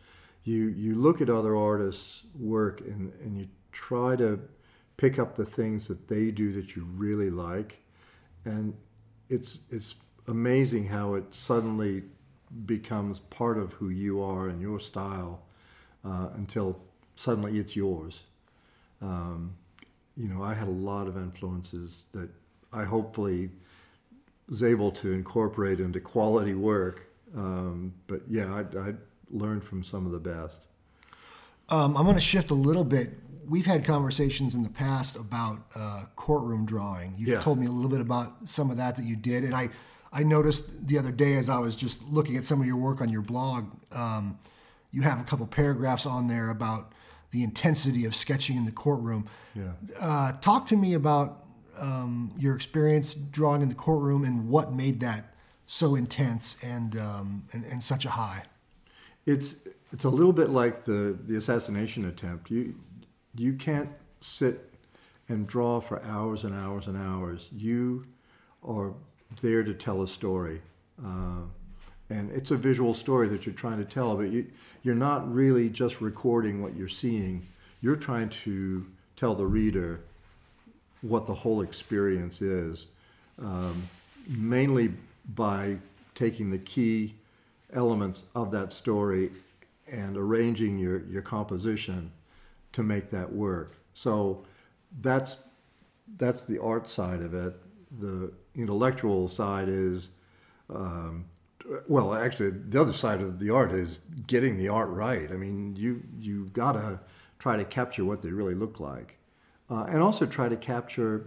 [0.44, 4.38] you you look at other artists' work and and you try to
[4.98, 7.78] pick up the things that they do that you really like,
[8.44, 8.74] and
[9.30, 9.94] it's it's
[10.28, 12.02] amazing how it suddenly
[12.66, 15.40] becomes part of who you are and your style
[16.04, 16.78] uh, until
[17.16, 18.24] suddenly it's yours.
[19.00, 19.56] Um,
[20.18, 22.28] you know, I had a lot of influences that
[22.74, 23.48] I hopefully
[24.50, 27.06] was able to incorporate into quality work.
[27.34, 28.94] Um, but yeah, I, I
[29.30, 30.66] learned from some of the best.
[31.70, 33.10] Um, I'm going to shift a little bit
[33.50, 37.12] we've had conversations in the past about uh, courtroom drawing.
[37.16, 37.40] You've yeah.
[37.40, 39.70] told me a little bit about some of that that you did, and I
[40.12, 43.00] I noticed the other day as I was just looking at some of your work
[43.00, 44.38] on your blog, um,
[44.92, 46.92] you have a couple paragraphs on there about
[47.32, 49.28] the intensity of sketching in the courtroom.
[49.54, 49.72] Yeah.
[50.00, 51.44] Uh, talk to me about
[51.80, 55.34] um, your experience drawing in the courtroom and what made that
[55.66, 58.42] so intense and, um, and and such a high.
[59.26, 59.56] It's
[59.92, 62.50] it's a little bit like the the assassination attempt.
[62.50, 62.74] You
[63.34, 63.90] you can't
[64.20, 64.74] sit
[65.28, 67.48] and draw for hours and hours and hours.
[67.52, 68.04] You
[68.66, 68.94] are
[69.40, 70.60] there to tell a story.
[71.02, 71.42] Uh,
[72.10, 74.46] and it's a visual story that you're trying to tell, but you,
[74.82, 77.46] you're not really just recording what you're seeing.
[77.80, 80.02] You're trying to tell the reader
[81.02, 82.86] what the whole experience is,
[83.38, 83.88] um,
[84.28, 84.92] mainly
[85.34, 85.76] by
[86.14, 87.14] taking the key
[87.72, 89.30] elements of that story
[89.90, 92.10] and arranging your, your composition
[92.72, 93.76] to make that work.
[93.94, 94.44] So
[95.00, 95.38] that's
[96.16, 97.54] that's the art side of it.
[98.00, 100.08] The intellectual side is,
[100.68, 101.24] um,
[101.88, 105.30] well, actually, the other side of the art is getting the art right.
[105.30, 107.00] I mean, you you've got to
[107.38, 109.18] try to capture what they really look like,
[109.70, 111.26] uh, and also try to capture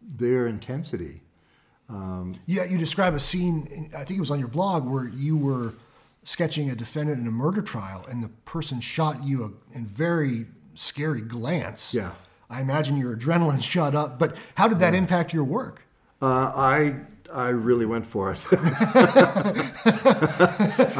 [0.00, 1.22] their intensity.
[1.88, 3.90] Um, yeah, you describe a scene.
[3.96, 5.74] I think it was on your blog where you were
[6.24, 10.46] sketching a defendant in a murder trial, and the person shot you a, in very
[10.74, 11.92] scary glance.
[11.92, 12.12] Yeah.
[12.48, 14.18] I imagine your adrenaline shot up.
[14.18, 15.00] But how did that yeah.
[15.00, 15.82] impact your work?
[16.20, 16.96] Uh, I
[17.32, 18.46] I really went for it.
[18.52, 18.52] I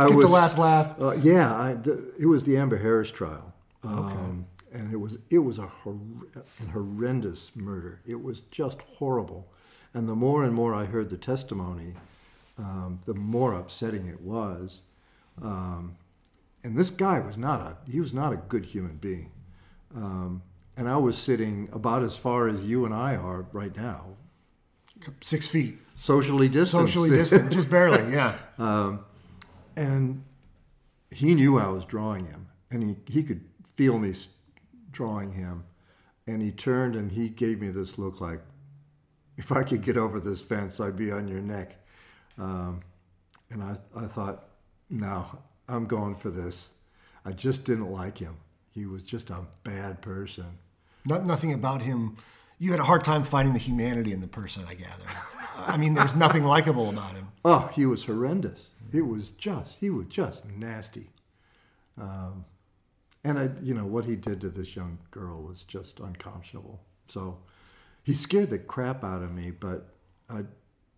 [0.09, 1.01] Get was, the last laugh.
[1.01, 1.77] Uh, yeah, I,
[2.19, 3.53] it was the Amber Harris trial,
[3.85, 4.17] um, okay.
[4.73, 5.99] And it was it was a hor-
[6.59, 8.01] an horrendous murder.
[8.07, 9.53] It was just horrible,
[9.95, 11.95] and the more and more I heard the testimony,
[12.59, 14.83] um, the more upsetting it was.
[15.41, 15.97] Um,
[16.65, 19.31] and this guy was not a he was not a good human being.
[19.95, 20.43] Um,
[20.77, 24.07] and I was sitting about as far as you and I are right now.
[25.21, 25.79] Six feet.
[25.95, 26.89] Socially distant.
[26.89, 28.35] Socially distant, just barely, yeah.
[28.59, 29.05] Um,
[29.77, 30.23] and
[31.11, 33.43] he knew I was drawing him, and he, he could
[33.75, 34.13] feel me
[34.93, 35.65] drawing him.
[36.27, 38.41] And he turned and he gave me this look like,
[39.37, 41.77] if I could get over this fence, I'd be on your neck.
[42.39, 42.81] Um,
[43.51, 44.49] and I, I thought,
[44.89, 45.27] no,
[45.69, 46.69] I'm going for this.
[47.25, 48.37] I just didn't like him
[48.73, 50.59] he was just a bad person.
[51.07, 52.17] Not, nothing about him.
[52.59, 55.05] You had a hard time finding the humanity in the person, I gather.
[55.67, 57.29] I mean, there's nothing likable about him.
[57.45, 58.69] Oh, he was horrendous.
[58.93, 61.11] It was just, he was just nasty.
[62.01, 62.45] Um,
[63.25, 66.81] and I, you know, what he did to this young girl was just unconscionable.
[67.09, 67.39] So
[68.03, 69.95] he scared the crap out of me, but
[70.29, 70.43] I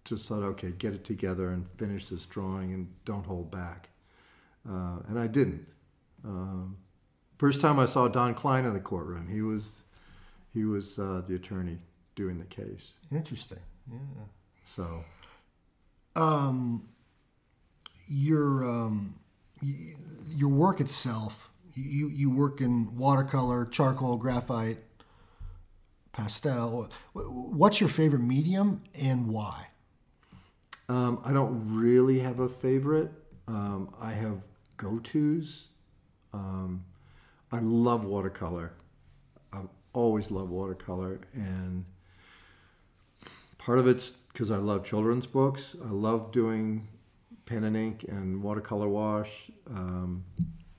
[0.05, 3.91] just thought, okay, get it together and finish this drawing and don't hold back.
[4.69, 5.67] Uh, and I didn't.
[6.25, 6.79] Um,
[7.37, 9.83] First time I saw Don Kleine in the courtroom, he was
[10.53, 11.79] he was uh, the attorney
[12.15, 12.93] doing the case.
[13.11, 13.59] Interesting.
[13.91, 13.99] Yeah.
[14.65, 15.05] So.
[16.17, 16.89] Um,
[18.09, 19.17] your um,
[19.61, 24.79] your work itself, you you work in watercolor, charcoal, graphite,
[26.13, 26.91] pastel.
[27.13, 29.69] What's your favorite medium and why?
[30.89, 33.11] Um, I don't really have a favorite.
[33.49, 34.47] Um, I have
[34.77, 35.69] go tos.
[36.33, 36.85] Um,
[37.53, 38.73] I love watercolor.
[39.53, 41.85] I've always loved watercolor, and
[43.59, 45.77] part of it's because I love children's books.
[45.85, 46.89] I love doing
[47.47, 49.51] pen and ink and watercolor wash.
[49.71, 50.25] Um,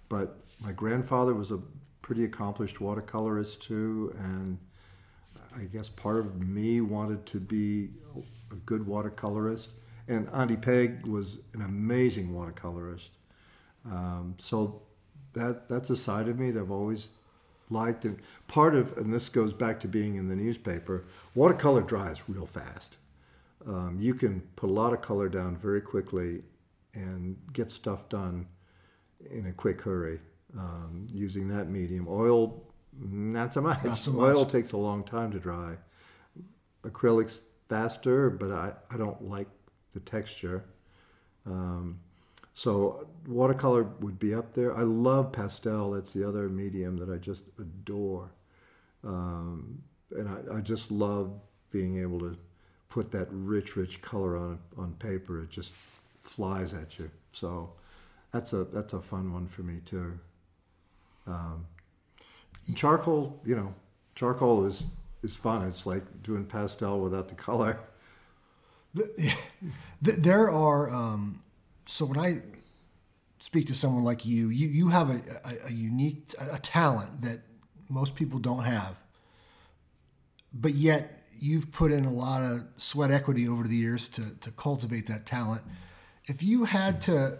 [0.09, 1.59] but my grandfather was a
[2.01, 4.57] pretty accomplished watercolorist too, and
[5.55, 7.89] I guess part of me wanted to be
[8.51, 9.67] a good watercolorist.
[10.07, 13.09] And Auntie Peg was an amazing watercolorist.
[13.85, 14.81] Um, so
[15.33, 17.09] that that's a side of me that I've always
[17.69, 18.05] liked.
[18.05, 21.05] And part of, and this goes back to being in the newspaper,
[21.35, 22.97] watercolor dries real fast.
[23.67, 26.41] Um, you can put a lot of color down very quickly
[26.95, 28.47] and get stuff done
[29.29, 30.19] in a quick hurry
[30.57, 32.07] um, using that medium.
[32.09, 32.63] Oil,
[32.97, 33.83] not so much.
[33.83, 35.77] Not so Oil takes a long time to dry.
[36.83, 39.47] Acrylics faster, but I, I don't like
[39.93, 40.65] the texture.
[41.45, 41.99] Um,
[42.53, 44.75] so watercolor would be up there.
[44.75, 45.91] I love pastel.
[45.91, 48.31] That's the other medium that I just adore.
[49.03, 51.33] Um, and I, I just love
[51.71, 52.37] being able to
[52.89, 55.43] put that rich, rich color on on paper.
[55.43, 55.73] It just
[56.21, 57.11] flies at you.
[57.31, 57.73] So
[58.31, 60.17] that's a that's a fun one for me too.
[61.27, 61.65] Um,
[62.75, 63.73] charcoal, you know,
[64.15, 64.85] charcoal is
[65.23, 65.63] is fun.
[65.67, 67.79] It's like doing pastel without the color.
[68.95, 69.35] Th-
[70.01, 71.41] There are um,
[71.85, 72.41] so when I
[73.39, 77.39] speak to someone like you, you you have a, a, a unique a talent that
[77.89, 78.95] most people don't have,
[80.53, 84.51] but yet you've put in a lot of sweat equity over the years to to
[84.51, 85.61] cultivate that talent.
[86.25, 87.39] If you had to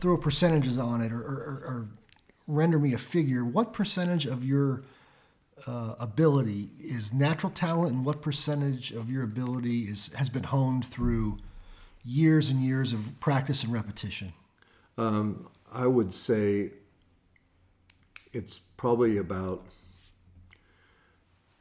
[0.00, 1.88] throw percentages on it or, or, or
[2.50, 4.82] render me a figure, what percentage of your
[5.66, 10.84] uh, ability is natural talent, and what percentage of your ability is has been honed
[10.84, 11.38] through
[12.04, 14.32] years and years of practice and repetition?
[14.96, 16.72] Um, I would say
[18.32, 19.64] it's probably about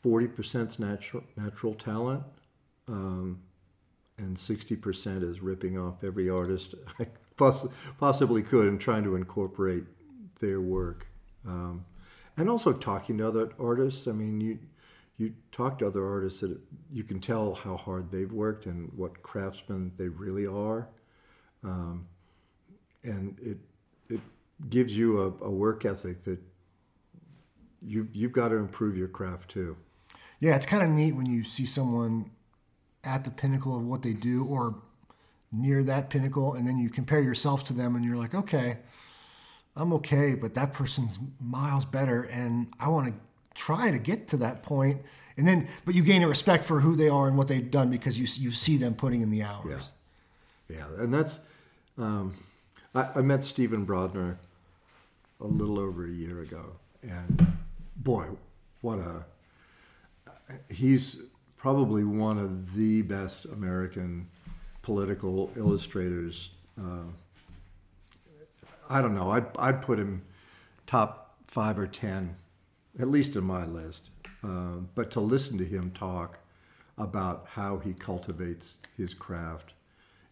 [0.01, 2.23] forty percent natural natural talent,
[2.87, 3.41] um,
[4.17, 7.67] and sixty percent is ripping off every artist I poss-
[7.97, 9.83] possibly could and trying to incorporate
[10.39, 11.07] their work,
[11.45, 11.85] um,
[12.37, 14.07] and also talking to other artists.
[14.07, 14.59] I mean, you
[15.17, 16.57] you talk to other artists that
[16.89, 20.87] you can tell how hard they've worked and what craftsmen they really are.
[21.63, 22.07] Um,
[23.03, 23.57] and it
[24.09, 24.21] it
[24.69, 26.39] gives you a, a work ethic that
[27.81, 29.75] you've you've got to improve your craft too.
[30.39, 32.31] Yeah, it's kind of neat when you see someone
[33.03, 34.81] at the pinnacle of what they do or
[35.51, 38.77] near that pinnacle, and then you compare yourself to them, and you're like, okay,
[39.79, 43.13] I'm okay, but that person's miles better, and I want to
[43.53, 45.01] try to get to that point.
[45.37, 47.89] And then, but you gain a respect for who they are and what they've done
[47.89, 49.89] because you you see them putting in the hours.
[50.67, 51.39] Yeah, yeah, and that's
[51.97, 52.35] um,
[52.93, 54.35] I, I met Stephen Brodner
[55.39, 56.65] a little over a year ago,
[57.01, 57.47] and
[57.95, 58.27] boy,
[58.81, 59.25] what a
[60.69, 61.23] he's
[61.55, 64.27] probably one of the best American
[64.81, 66.51] political illustrators.
[66.77, 67.03] Uh,
[68.89, 69.29] I don't know.
[69.29, 70.23] I'd, I'd put him
[70.87, 72.35] top five or ten,
[72.99, 74.09] at least in my list.
[74.43, 76.39] Uh, but to listen to him talk
[76.97, 79.73] about how he cultivates his craft,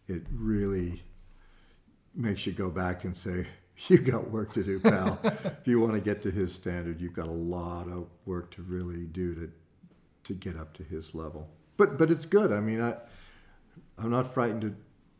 [0.08, 1.02] it really
[2.14, 3.46] makes you go back and say,
[3.88, 5.20] "You got work to do, pal.
[5.22, 8.62] if you want to get to his standard, you've got a lot of work to
[8.62, 9.50] really do to
[10.24, 12.52] to get up to his level." But but it's good.
[12.52, 12.96] I mean, I
[13.98, 14.74] I'm not frightened to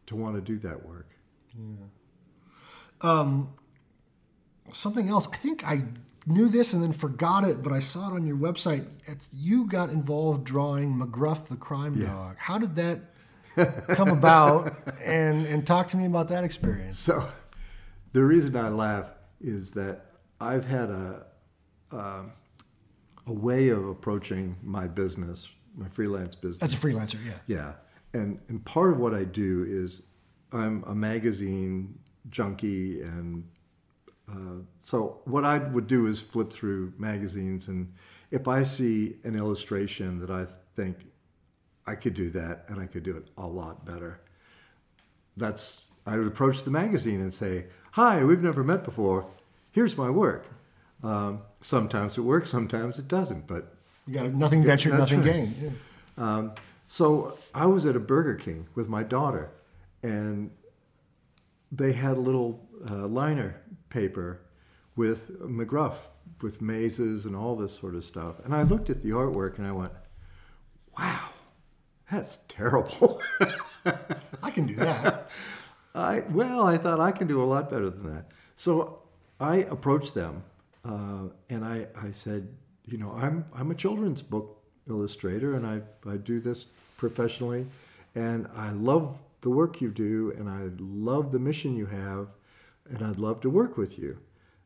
[0.07, 1.15] to want to do that work.
[4.73, 5.83] Something else, I think I
[6.27, 8.87] knew this and then forgot it, but I saw it on your website.
[9.07, 12.37] It's, you got involved drawing McGruff the crime dog.
[12.39, 13.01] How did that
[13.89, 14.75] come about?
[15.05, 16.99] And and talk to me about that experience.
[16.99, 17.27] So,
[18.13, 20.07] the reason I laugh is that
[20.41, 21.27] I've had a
[21.93, 22.33] um,
[23.27, 26.63] a way of approaching my business, my freelance business.
[26.63, 27.33] As a freelancer, yeah.
[27.47, 27.73] Yeah,
[28.13, 30.03] and and part of what I do is
[30.53, 31.99] I'm a magazine
[32.31, 33.45] junkie, and
[34.31, 37.93] uh, so what I would do is flip through magazines, and
[38.31, 41.07] if I see an illustration that I think
[41.87, 44.21] I could do that, and I could do it a lot better,
[45.37, 49.31] that's I would approach the magazine and say, "Hi, we've never met before.
[49.73, 50.47] Here's my work."
[51.03, 53.77] Um, sometimes it works, sometimes it doesn't, but
[54.07, 55.33] You got nothing ventured, nothing right.
[55.33, 55.55] gained.
[55.63, 55.71] Yeah.
[56.37, 56.53] um,
[56.89, 59.51] so I was at a Burger King with my daughter,
[60.03, 60.51] and
[61.71, 64.41] they had a little uh, liner paper
[64.97, 66.07] with McGruff,
[66.43, 68.41] with mazes and all this sort of stuff.
[68.45, 69.93] And I looked at the artwork and I went,
[70.99, 71.31] "Wow,
[72.11, 73.21] that's terrible."
[74.43, 75.31] I can do that.
[75.95, 78.27] I well, I thought I can do a lot better than that.
[78.57, 79.03] So
[79.41, 80.43] I approached them
[80.85, 82.49] uh, and I, I said,
[82.87, 86.67] you know, I'm I'm a children's book illustrator, and I, I do this
[86.97, 87.67] professionally,
[88.15, 92.29] and I love the work you do, and I love the mission you have,
[92.89, 94.19] and I'd love to work with you.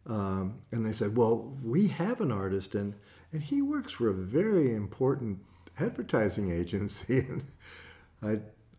[0.06, 2.94] Um, and they said, well, we have an artist, and,
[3.32, 5.38] and he works for a very important
[5.78, 7.20] advertising agency.
[7.20, 7.44] and
[8.22, 8.38] I,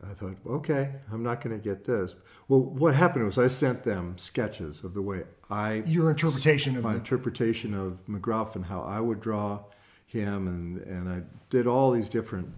[0.10, 2.16] I thought, okay, I'm not going to get this.
[2.48, 6.84] Well, what happened was I sent them sketches of the way I Your interpretation of
[6.84, 9.64] my the, interpretation of McGruff and how I would draw
[10.08, 12.54] him, and, and I did all these different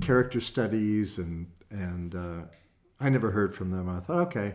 [0.00, 2.42] character studies, and and uh,
[3.00, 3.88] I never heard from them.
[3.88, 4.54] I thought, okay,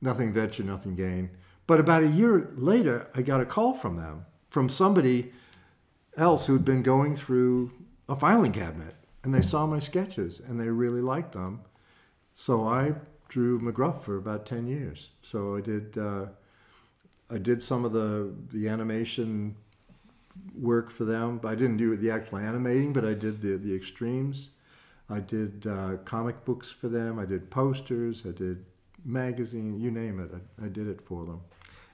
[0.00, 1.30] nothing venture, nothing gain.
[1.66, 5.32] But about a year later, I got a call from them, from somebody
[6.16, 7.72] else who'd been going through
[8.08, 8.94] a filing cabinet,
[9.24, 11.62] and they saw my sketches and they really liked them.
[12.34, 12.94] So I
[13.28, 15.10] drew McGruff for about ten years.
[15.22, 15.98] So I did.
[15.98, 16.26] Uh,
[17.28, 19.56] I did some of the the animation
[20.54, 21.40] work for them.
[21.44, 24.50] I didn't do the actual animating, but I did the the extremes.
[25.08, 27.18] I did uh, comic books for them.
[27.18, 28.22] I did posters.
[28.26, 28.64] I did
[29.04, 29.78] magazine.
[29.78, 30.30] You name it.
[30.34, 31.40] I, I did it for them.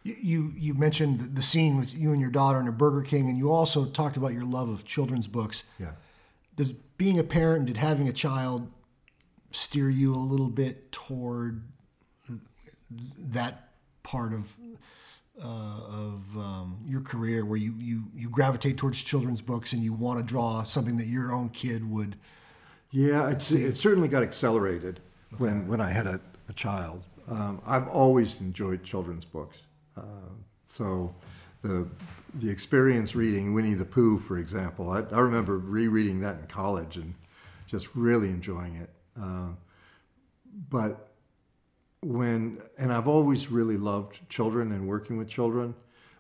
[0.03, 3.29] you, you you mentioned the- scene with you and your daughter in a Burger King,
[3.29, 5.65] and you also talked about your love of children's books.
[5.79, 5.93] Yeah.
[6.57, 8.71] Does being a parent, did having a child
[9.51, 11.63] steer you a little bit toward
[13.19, 13.69] that
[14.03, 14.55] part of
[15.43, 19.93] uh, of um, your career where you, you you gravitate towards children's books and you
[19.93, 22.17] want to draw something that your own kid would
[22.93, 25.01] Yeah, it's, it certainly got accelerated
[25.39, 26.21] when, when I had a,
[26.51, 27.03] a child.
[27.27, 29.63] Um, I've always enjoyed children's books.
[29.97, 30.03] Uh,
[30.65, 31.15] so
[31.63, 31.89] the,
[32.35, 36.99] the experience reading Winnie the Pooh, for example, I, I remember rereading that in college
[36.99, 37.15] and
[37.67, 38.91] just really enjoying it.
[39.19, 39.49] Uh,
[40.69, 41.09] but
[42.03, 45.75] when, and I've always really loved children and working with children,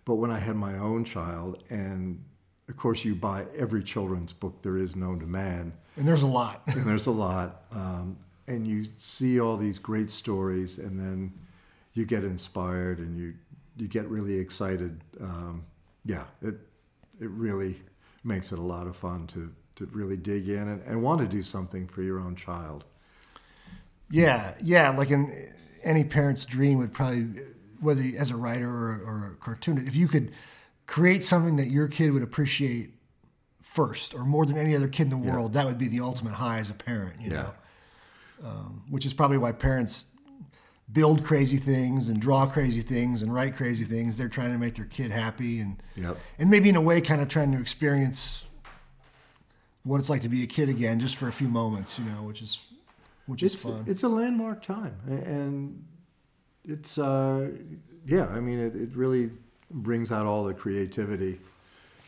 [0.06, 2.24] but when I had my own child, and
[2.70, 6.26] of course you buy every children's book there is known to man, and there's a
[6.26, 6.62] lot.
[6.66, 7.62] and there's a lot.
[7.72, 8.18] Um,
[8.48, 11.32] and you see all these great stories, and then
[11.94, 13.34] you get inspired and you
[13.76, 15.00] you get really excited.
[15.20, 15.64] Um,
[16.04, 16.56] yeah, it
[17.20, 17.80] it really
[18.24, 21.26] makes it a lot of fun to to really dig in and, and want to
[21.26, 22.84] do something for your own child.
[24.10, 24.90] Yeah, yeah.
[24.90, 25.48] Like in
[25.82, 27.42] any parent's dream would probably,
[27.80, 30.36] whether as a writer or, or a cartoonist, if you could
[30.86, 32.90] create something that your kid would appreciate
[33.76, 36.34] first, or more than any other kid in the world, that would be the ultimate
[36.34, 37.18] high as a parent.
[37.20, 37.42] You Yeah.
[38.42, 40.06] know, um, which is probably why parents
[40.92, 44.18] build crazy things and draw crazy things and write crazy things.
[44.18, 46.18] They're trying to make their kid happy and Yep.
[46.38, 48.44] and maybe in a way, kind of trying to experience
[49.84, 51.98] what it's like to be a kid again, just for a few moments.
[51.98, 52.60] You know, which is
[53.26, 53.84] which is fun.
[53.86, 55.82] it's a landmark time, and
[56.64, 57.50] it's uh,
[58.06, 58.26] yeah.
[58.26, 59.30] I mean, it, it really
[59.70, 61.40] brings out all the creativity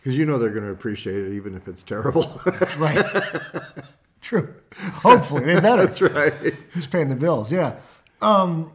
[0.05, 2.41] because you know they're going to appreciate it even if it's terrible.
[2.79, 3.03] Right.
[4.21, 4.55] True.
[5.03, 5.87] Hopefully, they better.
[5.87, 6.33] That's right.
[6.73, 7.51] Who's paying the bills?
[7.51, 7.79] Yeah.
[8.21, 8.73] Um,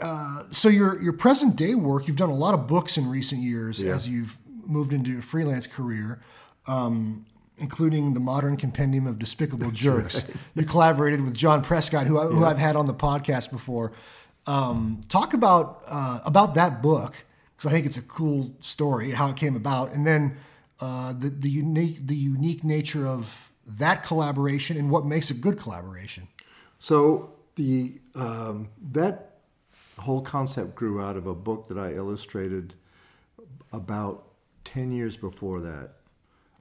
[0.00, 3.40] uh, so your your present day work, you've done a lot of books in recent
[3.42, 3.94] years Yeah.
[3.94, 6.20] as you've moved into a freelance career,
[6.66, 7.26] um,
[7.58, 10.24] including the Modern Compendium of Despicable Jerks.
[10.54, 13.92] You collaborated with John Prescott, who, I, who I've had on the podcast before.
[14.46, 17.24] Um, talk about uh, about that book
[17.56, 20.36] because I think it's a cool story how it came about, and then
[20.82, 25.56] uh, the the unique the unique nature of that collaboration and what makes a good
[25.56, 26.26] collaboration.
[26.78, 29.14] So the um, that
[29.98, 32.74] whole concept grew out of a book that I illustrated
[33.72, 34.16] about
[34.64, 35.90] ten years before that,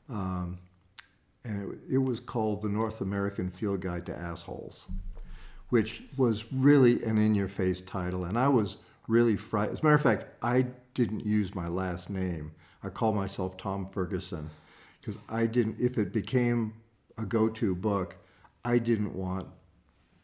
[0.07, 0.59] um,
[1.43, 4.85] and it, it was called the North American Field Guide to Assholes,
[5.69, 9.73] which was really an in-your-face title, and I was really frightened.
[9.73, 12.51] As a matter of fact, I didn't use my last name.
[12.83, 14.49] I call myself Tom Ferguson
[14.99, 15.77] because I didn't.
[15.79, 16.73] If it became
[17.17, 18.15] a go-to book,
[18.65, 19.47] I didn't want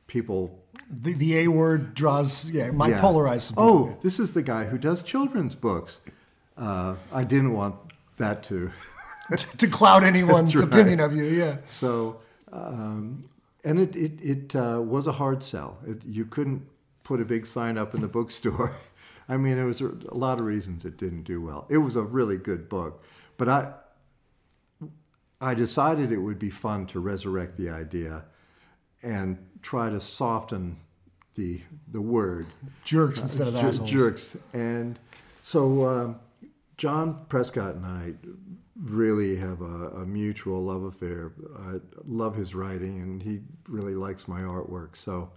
[0.07, 3.01] people The, the A word draws, yeah, might yeah.
[3.01, 5.99] polarize Oh, this is the guy who does children's books.
[6.57, 7.75] Uh, I didn't want
[8.17, 8.71] that to.
[9.57, 10.65] to cloud anyone's right.
[10.65, 11.57] opinion of you, yeah.
[11.67, 13.29] So, um,
[13.63, 15.77] and it it, it uh, was a hard sell.
[15.85, 16.65] It, you couldn't
[17.03, 18.75] put a big sign up in the bookstore.
[19.29, 21.67] I mean, there was a, lot of reasons it didn't do well.
[21.69, 23.03] It was a really good book,
[23.37, 23.73] but I
[25.39, 28.25] I decided it would be fun to resurrect the idea
[29.03, 30.77] and try to soften
[31.35, 31.61] the
[31.91, 32.47] the word
[32.85, 33.89] Jerks instead of Jer- assholes.
[33.89, 34.37] jerks.
[34.53, 34.97] And
[35.41, 36.19] so um,
[36.77, 38.13] John Prescott and I
[38.79, 41.33] really have a, a mutual love affair.
[41.59, 41.75] I
[42.05, 44.95] love his writing, and he really likes my artwork.
[44.95, 45.31] So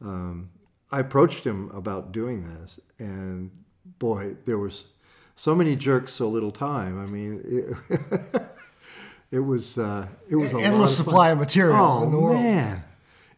[0.00, 0.50] um,
[0.92, 3.50] I approached him about doing this, and
[3.98, 4.86] boy, there was
[5.34, 7.02] so many jerks, so little time.
[7.02, 7.42] I mean.
[7.90, 8.42] It,
[9.32, 12.18] it was uh, it was a lot Endless of supply of material Oh in the
[12.18, 12.36] world.
[12.36, 12.84] man,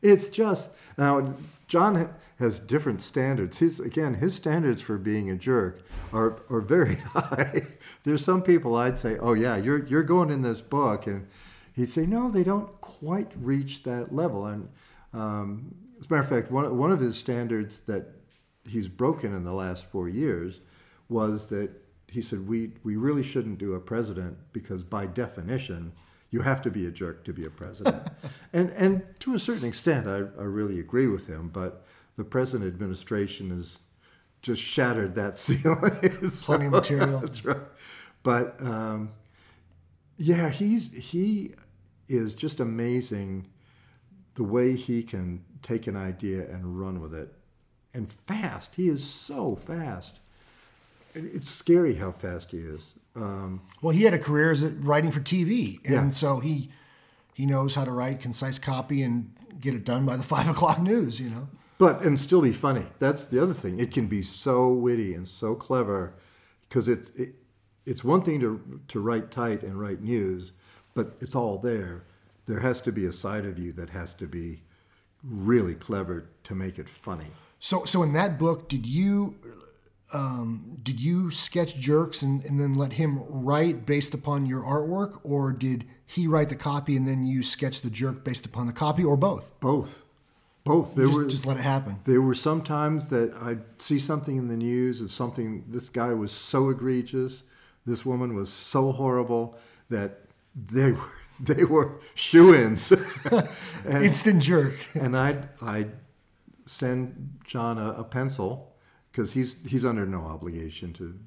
[0.02, 1.34] it's just now
[1.68, 3.59] John has different standards.
[3.59, 5.82] His again, his standards for being a jerk
[6.12, 7.62] are are very high.
[8.02, 11.28] There's some people I'd say, oh yeah, you're you're going in this book, and
[11.72, 14.46] he'd say, no, they don't quite reach that level.
[14.46, 14.68] And
[15.12, 18.07] um, as a matter of fact, one one of his standards that
[18.68, 20.61] he's broken in the last four years
[21.09, 21.70] was that
[22.09, 25.92] he said we we really shouldn't do a president because by definition
[26.30, 28.03] you have to be a jerk to be a president.
[28.53, 31.84] And and to a certain extent I, I really agree with him but
[32.16, 33.80] the present administration has
[34.42, 36.28] just shattered that ceiling.
[36.30, 37.20] So, Plenty of material.
[37.20, 37.57] that's right.
[38.22, 39.11] But um,
[40.16, 41.55] yeah he's he
[42.09, 43.49] is just amazing
[44.34, 47.32] the way he can take an idea and run with it.
[47.92, 48.76] And fast.
[48.76, 50.20] He is so fast.
[51.14, 52.94] It's scary how fast he is.
[53.16, 56.10] Um, Well, he had a career as a, writing for TV, and Yeah.
[56.10, 56.70] so he
[57.32, 60.80] he knows how to write concise copy and get it done by the five o'clock
[60.80, 61.18] news.
[61.20, 61.48] You know.
[61.78, 62.86] but and still be funny.
[62.98, 63.78] That's the other thing.
[63.78, 66.14] It can be so witty and so clever
[66.68, 67.34] because it, it
[67.86, 70.52] it's one thing to to write tight and write news
[70.94, 72.04] but it's all there.
[72.46, 74.62] There has to be a side of you that has to be
[75.25, 77.27] really clever to make it funny.
[77.59, 79.37] So, so in that book, did you
[80.12, 85.18] um, did you sketch jerks and, and then let him write based upon your artwork,
[85.25, 88.72] or did he write the copy and then you sketch the jerk based upon the
[88.72, 89.59] copy, or both?
[89.61, 90.03] both.
[90.62, 90.95] Both.
[90.95, 91.99] There just, were just let it happen.
[92.05, 96.14] There were some times that I'd see something in the news of something, this guy
[96.14, 97.43] was so egregious,
[97.85, 99.59] this woman was so horrible
[99.91, 100.20] that
[100.55, 101.11] they were,
[101.41, 102.93] they were shoe ins.
[103.85, 104.74] and, Instant jerk.
[104.95, 105.93] and I'd, I'd
[106.66, 108.74] send John a, a pencil
[109.11, 111.18] because he's, he's under no obligation to,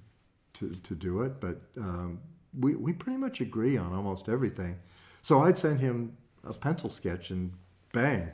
[0.54, 2.20] to, to do it, but um,
[2.58, 4.78] we, we pretty much agree on almost everything.
[5.22, 7.54] So I'd send him a pencil sketch and
[7.94, 8.32] bang,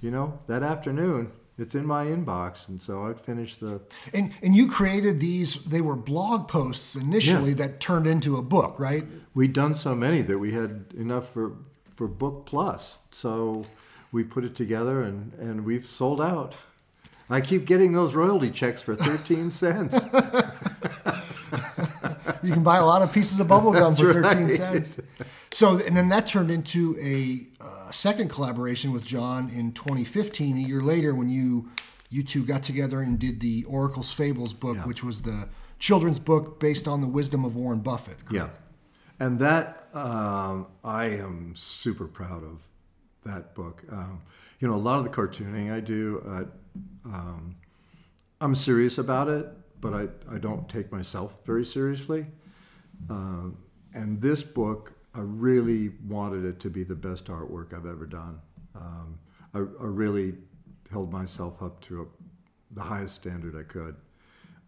[0.00, 2.68] you know, that afternoon it's in my inbox.
[2.68, 3.80] And so I'd finish the,
[4.14, 5.54] And and you created these.
[5.64, 7.56] They were blog posts initially Yeah.
[7.66, 9.04] that turned into a book, right?
[9.34, 11.52] we'd done so many that we had enough for,
[11.94, 12.98] for book plus.
[13.10, 13.66] So
[14.12, 16.56] we put it together and, and we've sold out.
[17.30, 20.02] I keep getting those royalty checks for 13 cents.
[22.42, 24.50] You can buy a lot of pieces of bubble gum for 13 right.
[24.50, 25.00] cents.
[25.50, 30.56] So, and then that turned into a uh, second collaboration with John in 2015.
[30.56, 31.70] A year later, when you
[32.10, 34.86] you two got together and did the Oracle's Fables book, Yeah.
[34.86, 38.16] which was the children's book based on the wisdom of Warren Buffett.
[38.30, 38.48] Yeah,
[39.20, 42.62] and that um, I am super proud of
[43.24, 43.84] that book.
[43.90, 44.22] Um,
[44.60, 46.44] you know, a lot of the cartooning I do, uh,
[47.08, 47.56] um,
[48.40, 49.46] I'm serious about it,
[49.80, 52.26] but I, I don't take myself very seriously.
[53.08, 53.58] Um,
[53.94, 58.40] and this book, I really wanted it to be the best artwork I've ever done.
[58.74, 59.18] Um,
[59.54, 60.34] I, I really
[60.90, 62.06] held myself up to a,
[62.74, 63.96] the highest standard I could.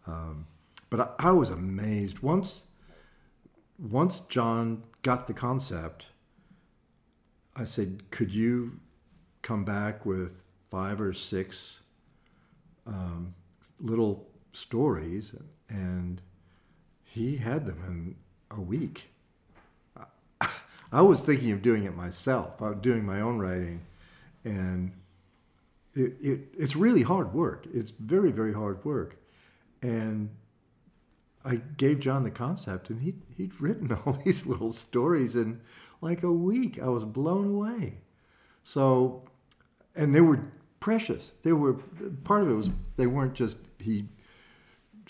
[0.07, 0.47] Um,
[0.89, 2.65] but I, I was amazed once
[3.81, 6.09] once John got the concept,
[7.57, 8.79] I said, "Could you
[9.43, 11.81] come back with five or six
[12.87, 13.35] um,
[13.79, 15.35] little stories?"
[15.69, 16.21] And
[17.03, 18.17] he had them in
[18.57, 19.11] a week.
[20.93, 22.61] I was thinking of doing it myself.
[22.61, 23.83] I was doing my own writing,
[24.45, 24.93] and
[25.95, 27.67] it, it, it's really hard work.
[27.73, 29.17] It's very, very hard work.
[29.83, 30.31] And
[31.45, 35.61] I gave John the concept, and he he'd written all these little stories in
[36.01, 36.81] like a week.
[36.81, 37.99] I was blown away.
[38.65, 39.25] So,
[39.95, 40.41] and they were
[40.81, 41.33] precious.
[41.43, 41.75] They were
[42.25, 44.07] part of it was they weren't just he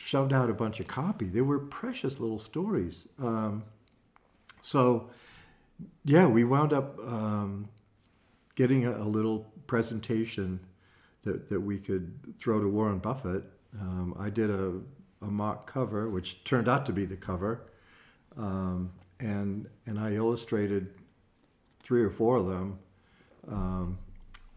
[0.01, 1.27] shoved out a bunch of copy.
[1.27, 3.07] They were precious little stories.
[3.19, 3.65] Um,
[4.61, 5.11] so,
[6.05, 7.69] yeah, we wound up um,
[8.55, 10.61] getting a, a little presentation
[11.23, 13.45] that, that we could throw to Warren Buffett.
[13.79, 14.81] Um, I did a,
[15.23, 17.67] a mock cover, which turned out to be the cover,
[18.37, 20.95] um, and and I illustrated
[21.83, 22.79] three or four of them,
[23.49, 23.99] um,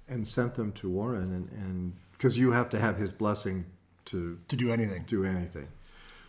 [0.08, 3.66] and sent them to Warren, and because you have to have his blessing
[4.06, 5.04] to To do anything.
[5.08, 5.68] do anything.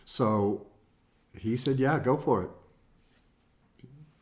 [0.05, 0.65] So
[1.37, 2.49] he said, "Yeah, go for it.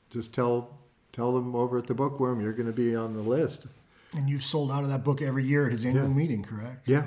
[0.09, 0.77] Just tell
[1.11, 3.65] tell them over at the Bookworm you're going to be on the list."
[4.15, 6.13] And you've sold out of that book every year at his annual Yeah.
[6.13, 6.87] meeting, correct?
[6.87, 7.05] Yeah,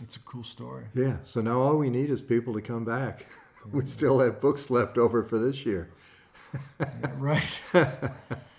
[0.00, 0.86] It's a cool story.
[0.94, 1.18] yeah.
[1.24, 3.26] So now all we need is people to come back.
[3.70, 5.88] We still have books left over for this year.
[7.18, 7.60] right.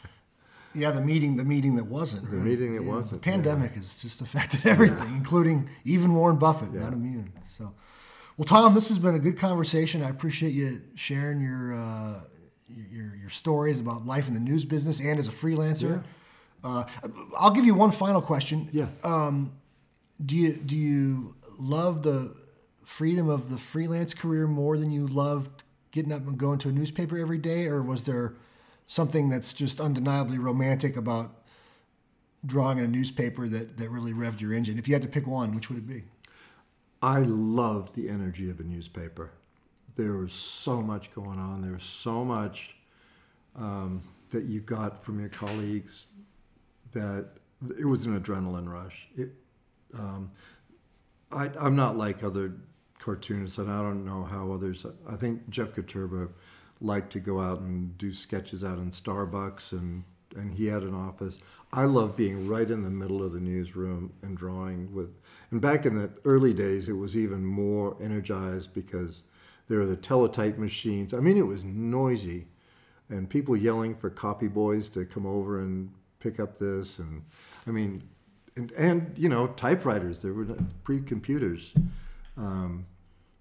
[0.75, 2.29] yeah, the meeting, the meeting that wasn't.
[2.29, 2.45] The right?
[2.45, 6.93] meeting that Yeah, wasn't, The pandemic has just affected everything, including even Warren Buffett, not
[6.93, 7.31] immune.
[7.45, 7.73] So,
[8.37, 10.01] well, Tom, this has been a good conversation.
[10.03, 12.21] I appreciate you sharing your uh,
[12.67, 16.03] your your stories about life in the news business and as a freelancer.
[16.63, 16.85] Uh,
[17.37, 18.69] I'll give you one final question.
[18.71, 18.87] Yeah.
[20.25, 22.35] Do you do you love the
[22.85, 26.71] freedom of the freelance career more than you loved getting up and going to a
[26.71, 28.33] newspaper every day, or was there
[28.87, 31.43] something that's just undeniably romantic about
[32.45, 34.77] drawing in a newspaper that, that really revved your engine?
[34.77, 36.03] If you had to pick one, which would it be?
[37.01, 39.31] I loved the energy of a newspaper.
[39.95, 41.61] There was so much going on.
[41.61, 42.75] There was so much
[43.55, 46.07] um, that you got from your colleagues
[46.91, 47.29] that
[47.77, 49.07] it was an adrenaline rush.
[49.17, 49.29] It,
[49.97, 50.31] um,
[51.31, 52.53] I, I'm not like other
[52.99, 54.85] cartoonists, and I don't know how others.
[55.07, 56.29] I think Jeff Koterba
[56.83, 60.03] liked to go out and do sketches out in Starbucks, and
[60.35, 61.39] and he had an office.
[61.71, 65.15] I love being right in the middle of the newsroom and drawing with.
[65.51, 69.23] And back in the early days, it was even more energized because
[69.67, 71.13] there were the teletype machines.
[71.13, 72.47] I mean, it was noisy,
[73.09, 77.23] and people yelling for copy boys to come over and pick up this, and
[77.67, 78.03] I mean,
[78.55, 80.21] and and you know, typewriters.
[80.21, 80.45] There were
[80.83, 81.73] pre-computers.
[82.37, 82.85] Um,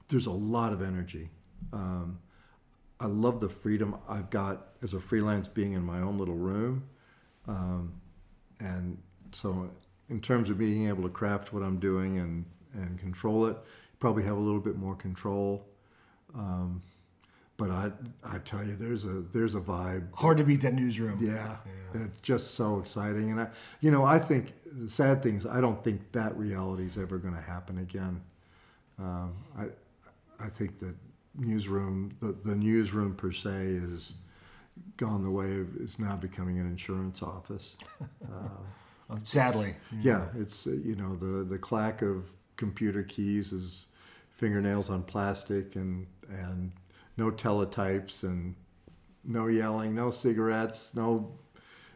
[0.09, 1.30] there's a lot of energy.
[1.72, 2.18] Um,
[3.03, 6.84] I love the freedom I've got as a freelance being in my own little room.
[7.48, 7.94] Um,
[8.61, 8.96] and
[9.32, 9.68] so,
[10.09, 12.44] in terms of being able to craft what I'm doing and,
[12.74, 13.57] and control it,
[13.98, 15.66] probably have a little bit more control.
[16.32, 16.80] Um,
[17.57, 17.90] but I,
[18.24, 20.12] I tell you, there's a there's a vibe.
[20.14, 21.18] Hard to beat that newsroom.
[21.20, 21.57] Yeah,
[21.94, 23.30] it's just so exciting.
[23.32, 23.48] And I,
[23.80, 27.18] you know, I think the sad thing is I don't think that reality is ever
[27.18, 28.20] going to happen again.
[28.98, 29.64] Um, I,
[30.44, 30.94] I think that
[31.36, 34.14] newsroom, the, the newsroom per se, is
[34.96, 37.76] gone the way of is now becoming an insurance office.
[39.10, 39.74] Uh, sadly.
[40.00, 43.88] Yeah, it's uh, you know the the clack of computer keys is
[44.30, 46.72] fingernails on plastic and and
[47.18, 48.54] no teletypes and
[49.24, 51.30] no yelling, no cigarettes, no.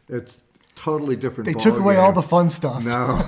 [0.09, 0.41] It's
[0.75, 1.47] totally different.
[1.47, 2.03] They took away ballgame.
[2.03, 2.83] all the fun stuff.
[2.85, 3.27] No,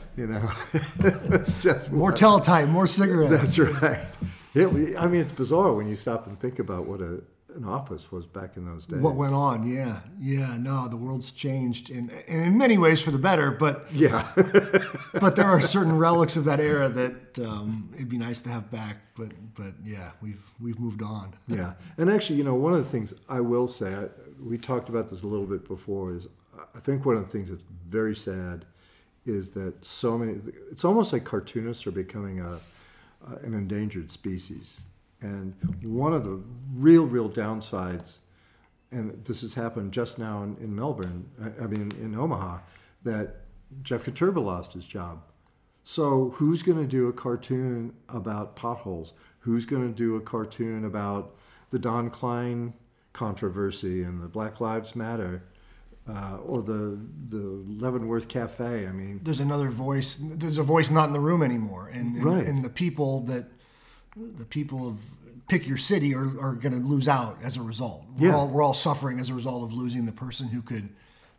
[0.16, 0.50] you know,
[1.60, 3.56] just More teletype, more cigarettes.
[3.56, 4.06] That's right.
[4.54, 7.22] It, I mean, it's bizarre when you stop and think about what a,
[7.54, 9.00] an office was back in those days.
[9.00, 9.68] What went on?
[9.68, 10.56] Yeah, yeah.
[10.58, 13.50] No, the world's changed, in, and in many ways for the better.
[13.50, 14.26] But Yeah,
[15.20, 18.70] but there are certain relics of that era that um, it'd be nice to have
[18.70, 18.96] back.
[19.16, 21.34] But but yeah, we've we've moved on.
[21.48, 21.74] yeah.
[21.98, 24.06] And actually, you know, one of the things I will say, I,
[24.42, 26.28] we talked about this a little bit before, is
[26.74, 28.64] I think one of the things that's very sad
[29.26, 30.40] is that so many.
[30.70, 32.58] It's almost like cartoonists are becoming a
[33.26, 34.80] uh, an endangered species.
[35.20, 36.42] And one of the
[36.74, 38.18] real, real downsides,
[38.90, 42.60] and this has happened just now in, in Melbourne, I, I mean in Omaha,
[43.04, 43.42] that
[43.82, 45.22] Jeff Koterba lost his job.
[45.84, 49.12] So who's going to do a cartoon about potholes?
[49.40, 51.36] Who's going to do a cartoon about
[51.70, 52.74] the Don Kleine
[53.12, 55.44] controversy and the Black Lives Matter?
[56.10, 56.98] Uh, or the
[57.28, 57.44] the
[57.84, 58.86] Leavenworth Cafe.
[58.88, 60.18] I mean, There's another voice.
[60.20, 62.46] There's a voice not in the room anymore, and and, Right.
[62.46, 63.44] and the people that
[64.16, 64.96] the people of
[65.48, 68.04] pick your city are, are going to lose out as a result.
[68.18, 68.36] We're Yeah.
[68.36, 70.88] all we're all suffering as a result of losing the person who could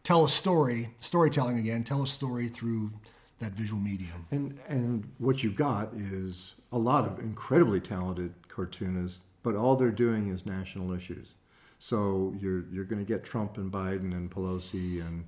[0.04, 2.92] tell a story, storytelling again, tell a story through
[3.40, 4.26] that visual medium.
[4.32, 9.92] And and what you've got is a lot of incredibly talented cartoonists, but all they're
[10.06, 11.36] doing is national issues.
[11.84, 15.26] So you're you're going to get Trump and Biden and Pelosi and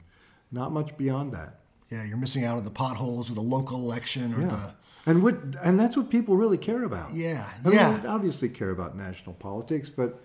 [0.52, 1.62] not much beyond that.
[1.90, 4.72] Yeah, you're missing out on the potholes or the local election or Yeah.
[5.08, 7.12] And what and that's what people really care about.
[7.16, 7.98] yeah I yeah.
[7.98, 10.22] mean, obviously care about national politics, but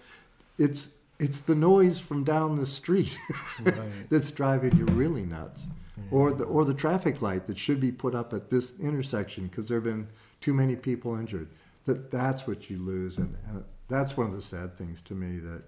[0.59, 3.19] it's it's the noise from down the street
[3.65, 3.75] Right.
[4.11, 5.67] that's driving you really nuts,
[6.11, 9.65] or the or the traffic light that should be put up at this intersection because
[9.65, 10.09] there have been
[10.43, 11.49] too many people injured.
[11.87, 15.39] That that's what you lose, and, and that's one of the sad things to me
[15.39, 15.63] that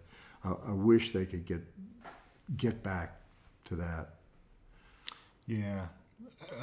[0.44, 1.62] I, I wish they could get
[2.56, 3.20] get back
[3.66, 4.14] to that.
[5.46, 5.86] Yeah.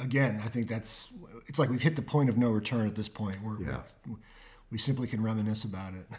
[0.00, 1.12] Again, I think that's
[1.46, 3.36] it's like we've hit the point of no return at this point.
[3.42, 3.80] We're, Yeah.
[4.70, 6.06] we simply can reminisce about it.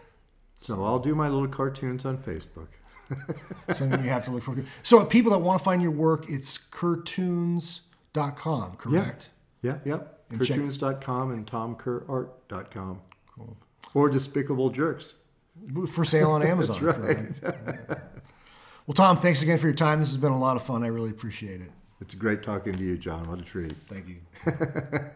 [0.62, 2.68] So I'll do my little cartoons on Facebook.
[3.74, 4.72] Something you have to look forward to.
[4.84, 9.30] So, people that want to find your work, it's cartoons.com, correct?
[9.62, 10.20] Yep, yep.
[10.32, 13.00] And check- Cartoons.com and tomkerart.com.
[13.36, 13.58] Cool.
[13.94, 15.14] Or Despicable Jerks.
[15.88, 16.80] For sale on Amazon.
[16.80, 17.42] correct?
[18.88, 20.00] Well, Tom, thanks again for your time.
[20.00, 20.84] This has been a lot of fun.
[20.84, 21.72] I really appreciate it.
[22.02, 23.30] It's great talking to you, John.
[23.30, 23.76] What a treat.
[23.88, 24.18] Thank you.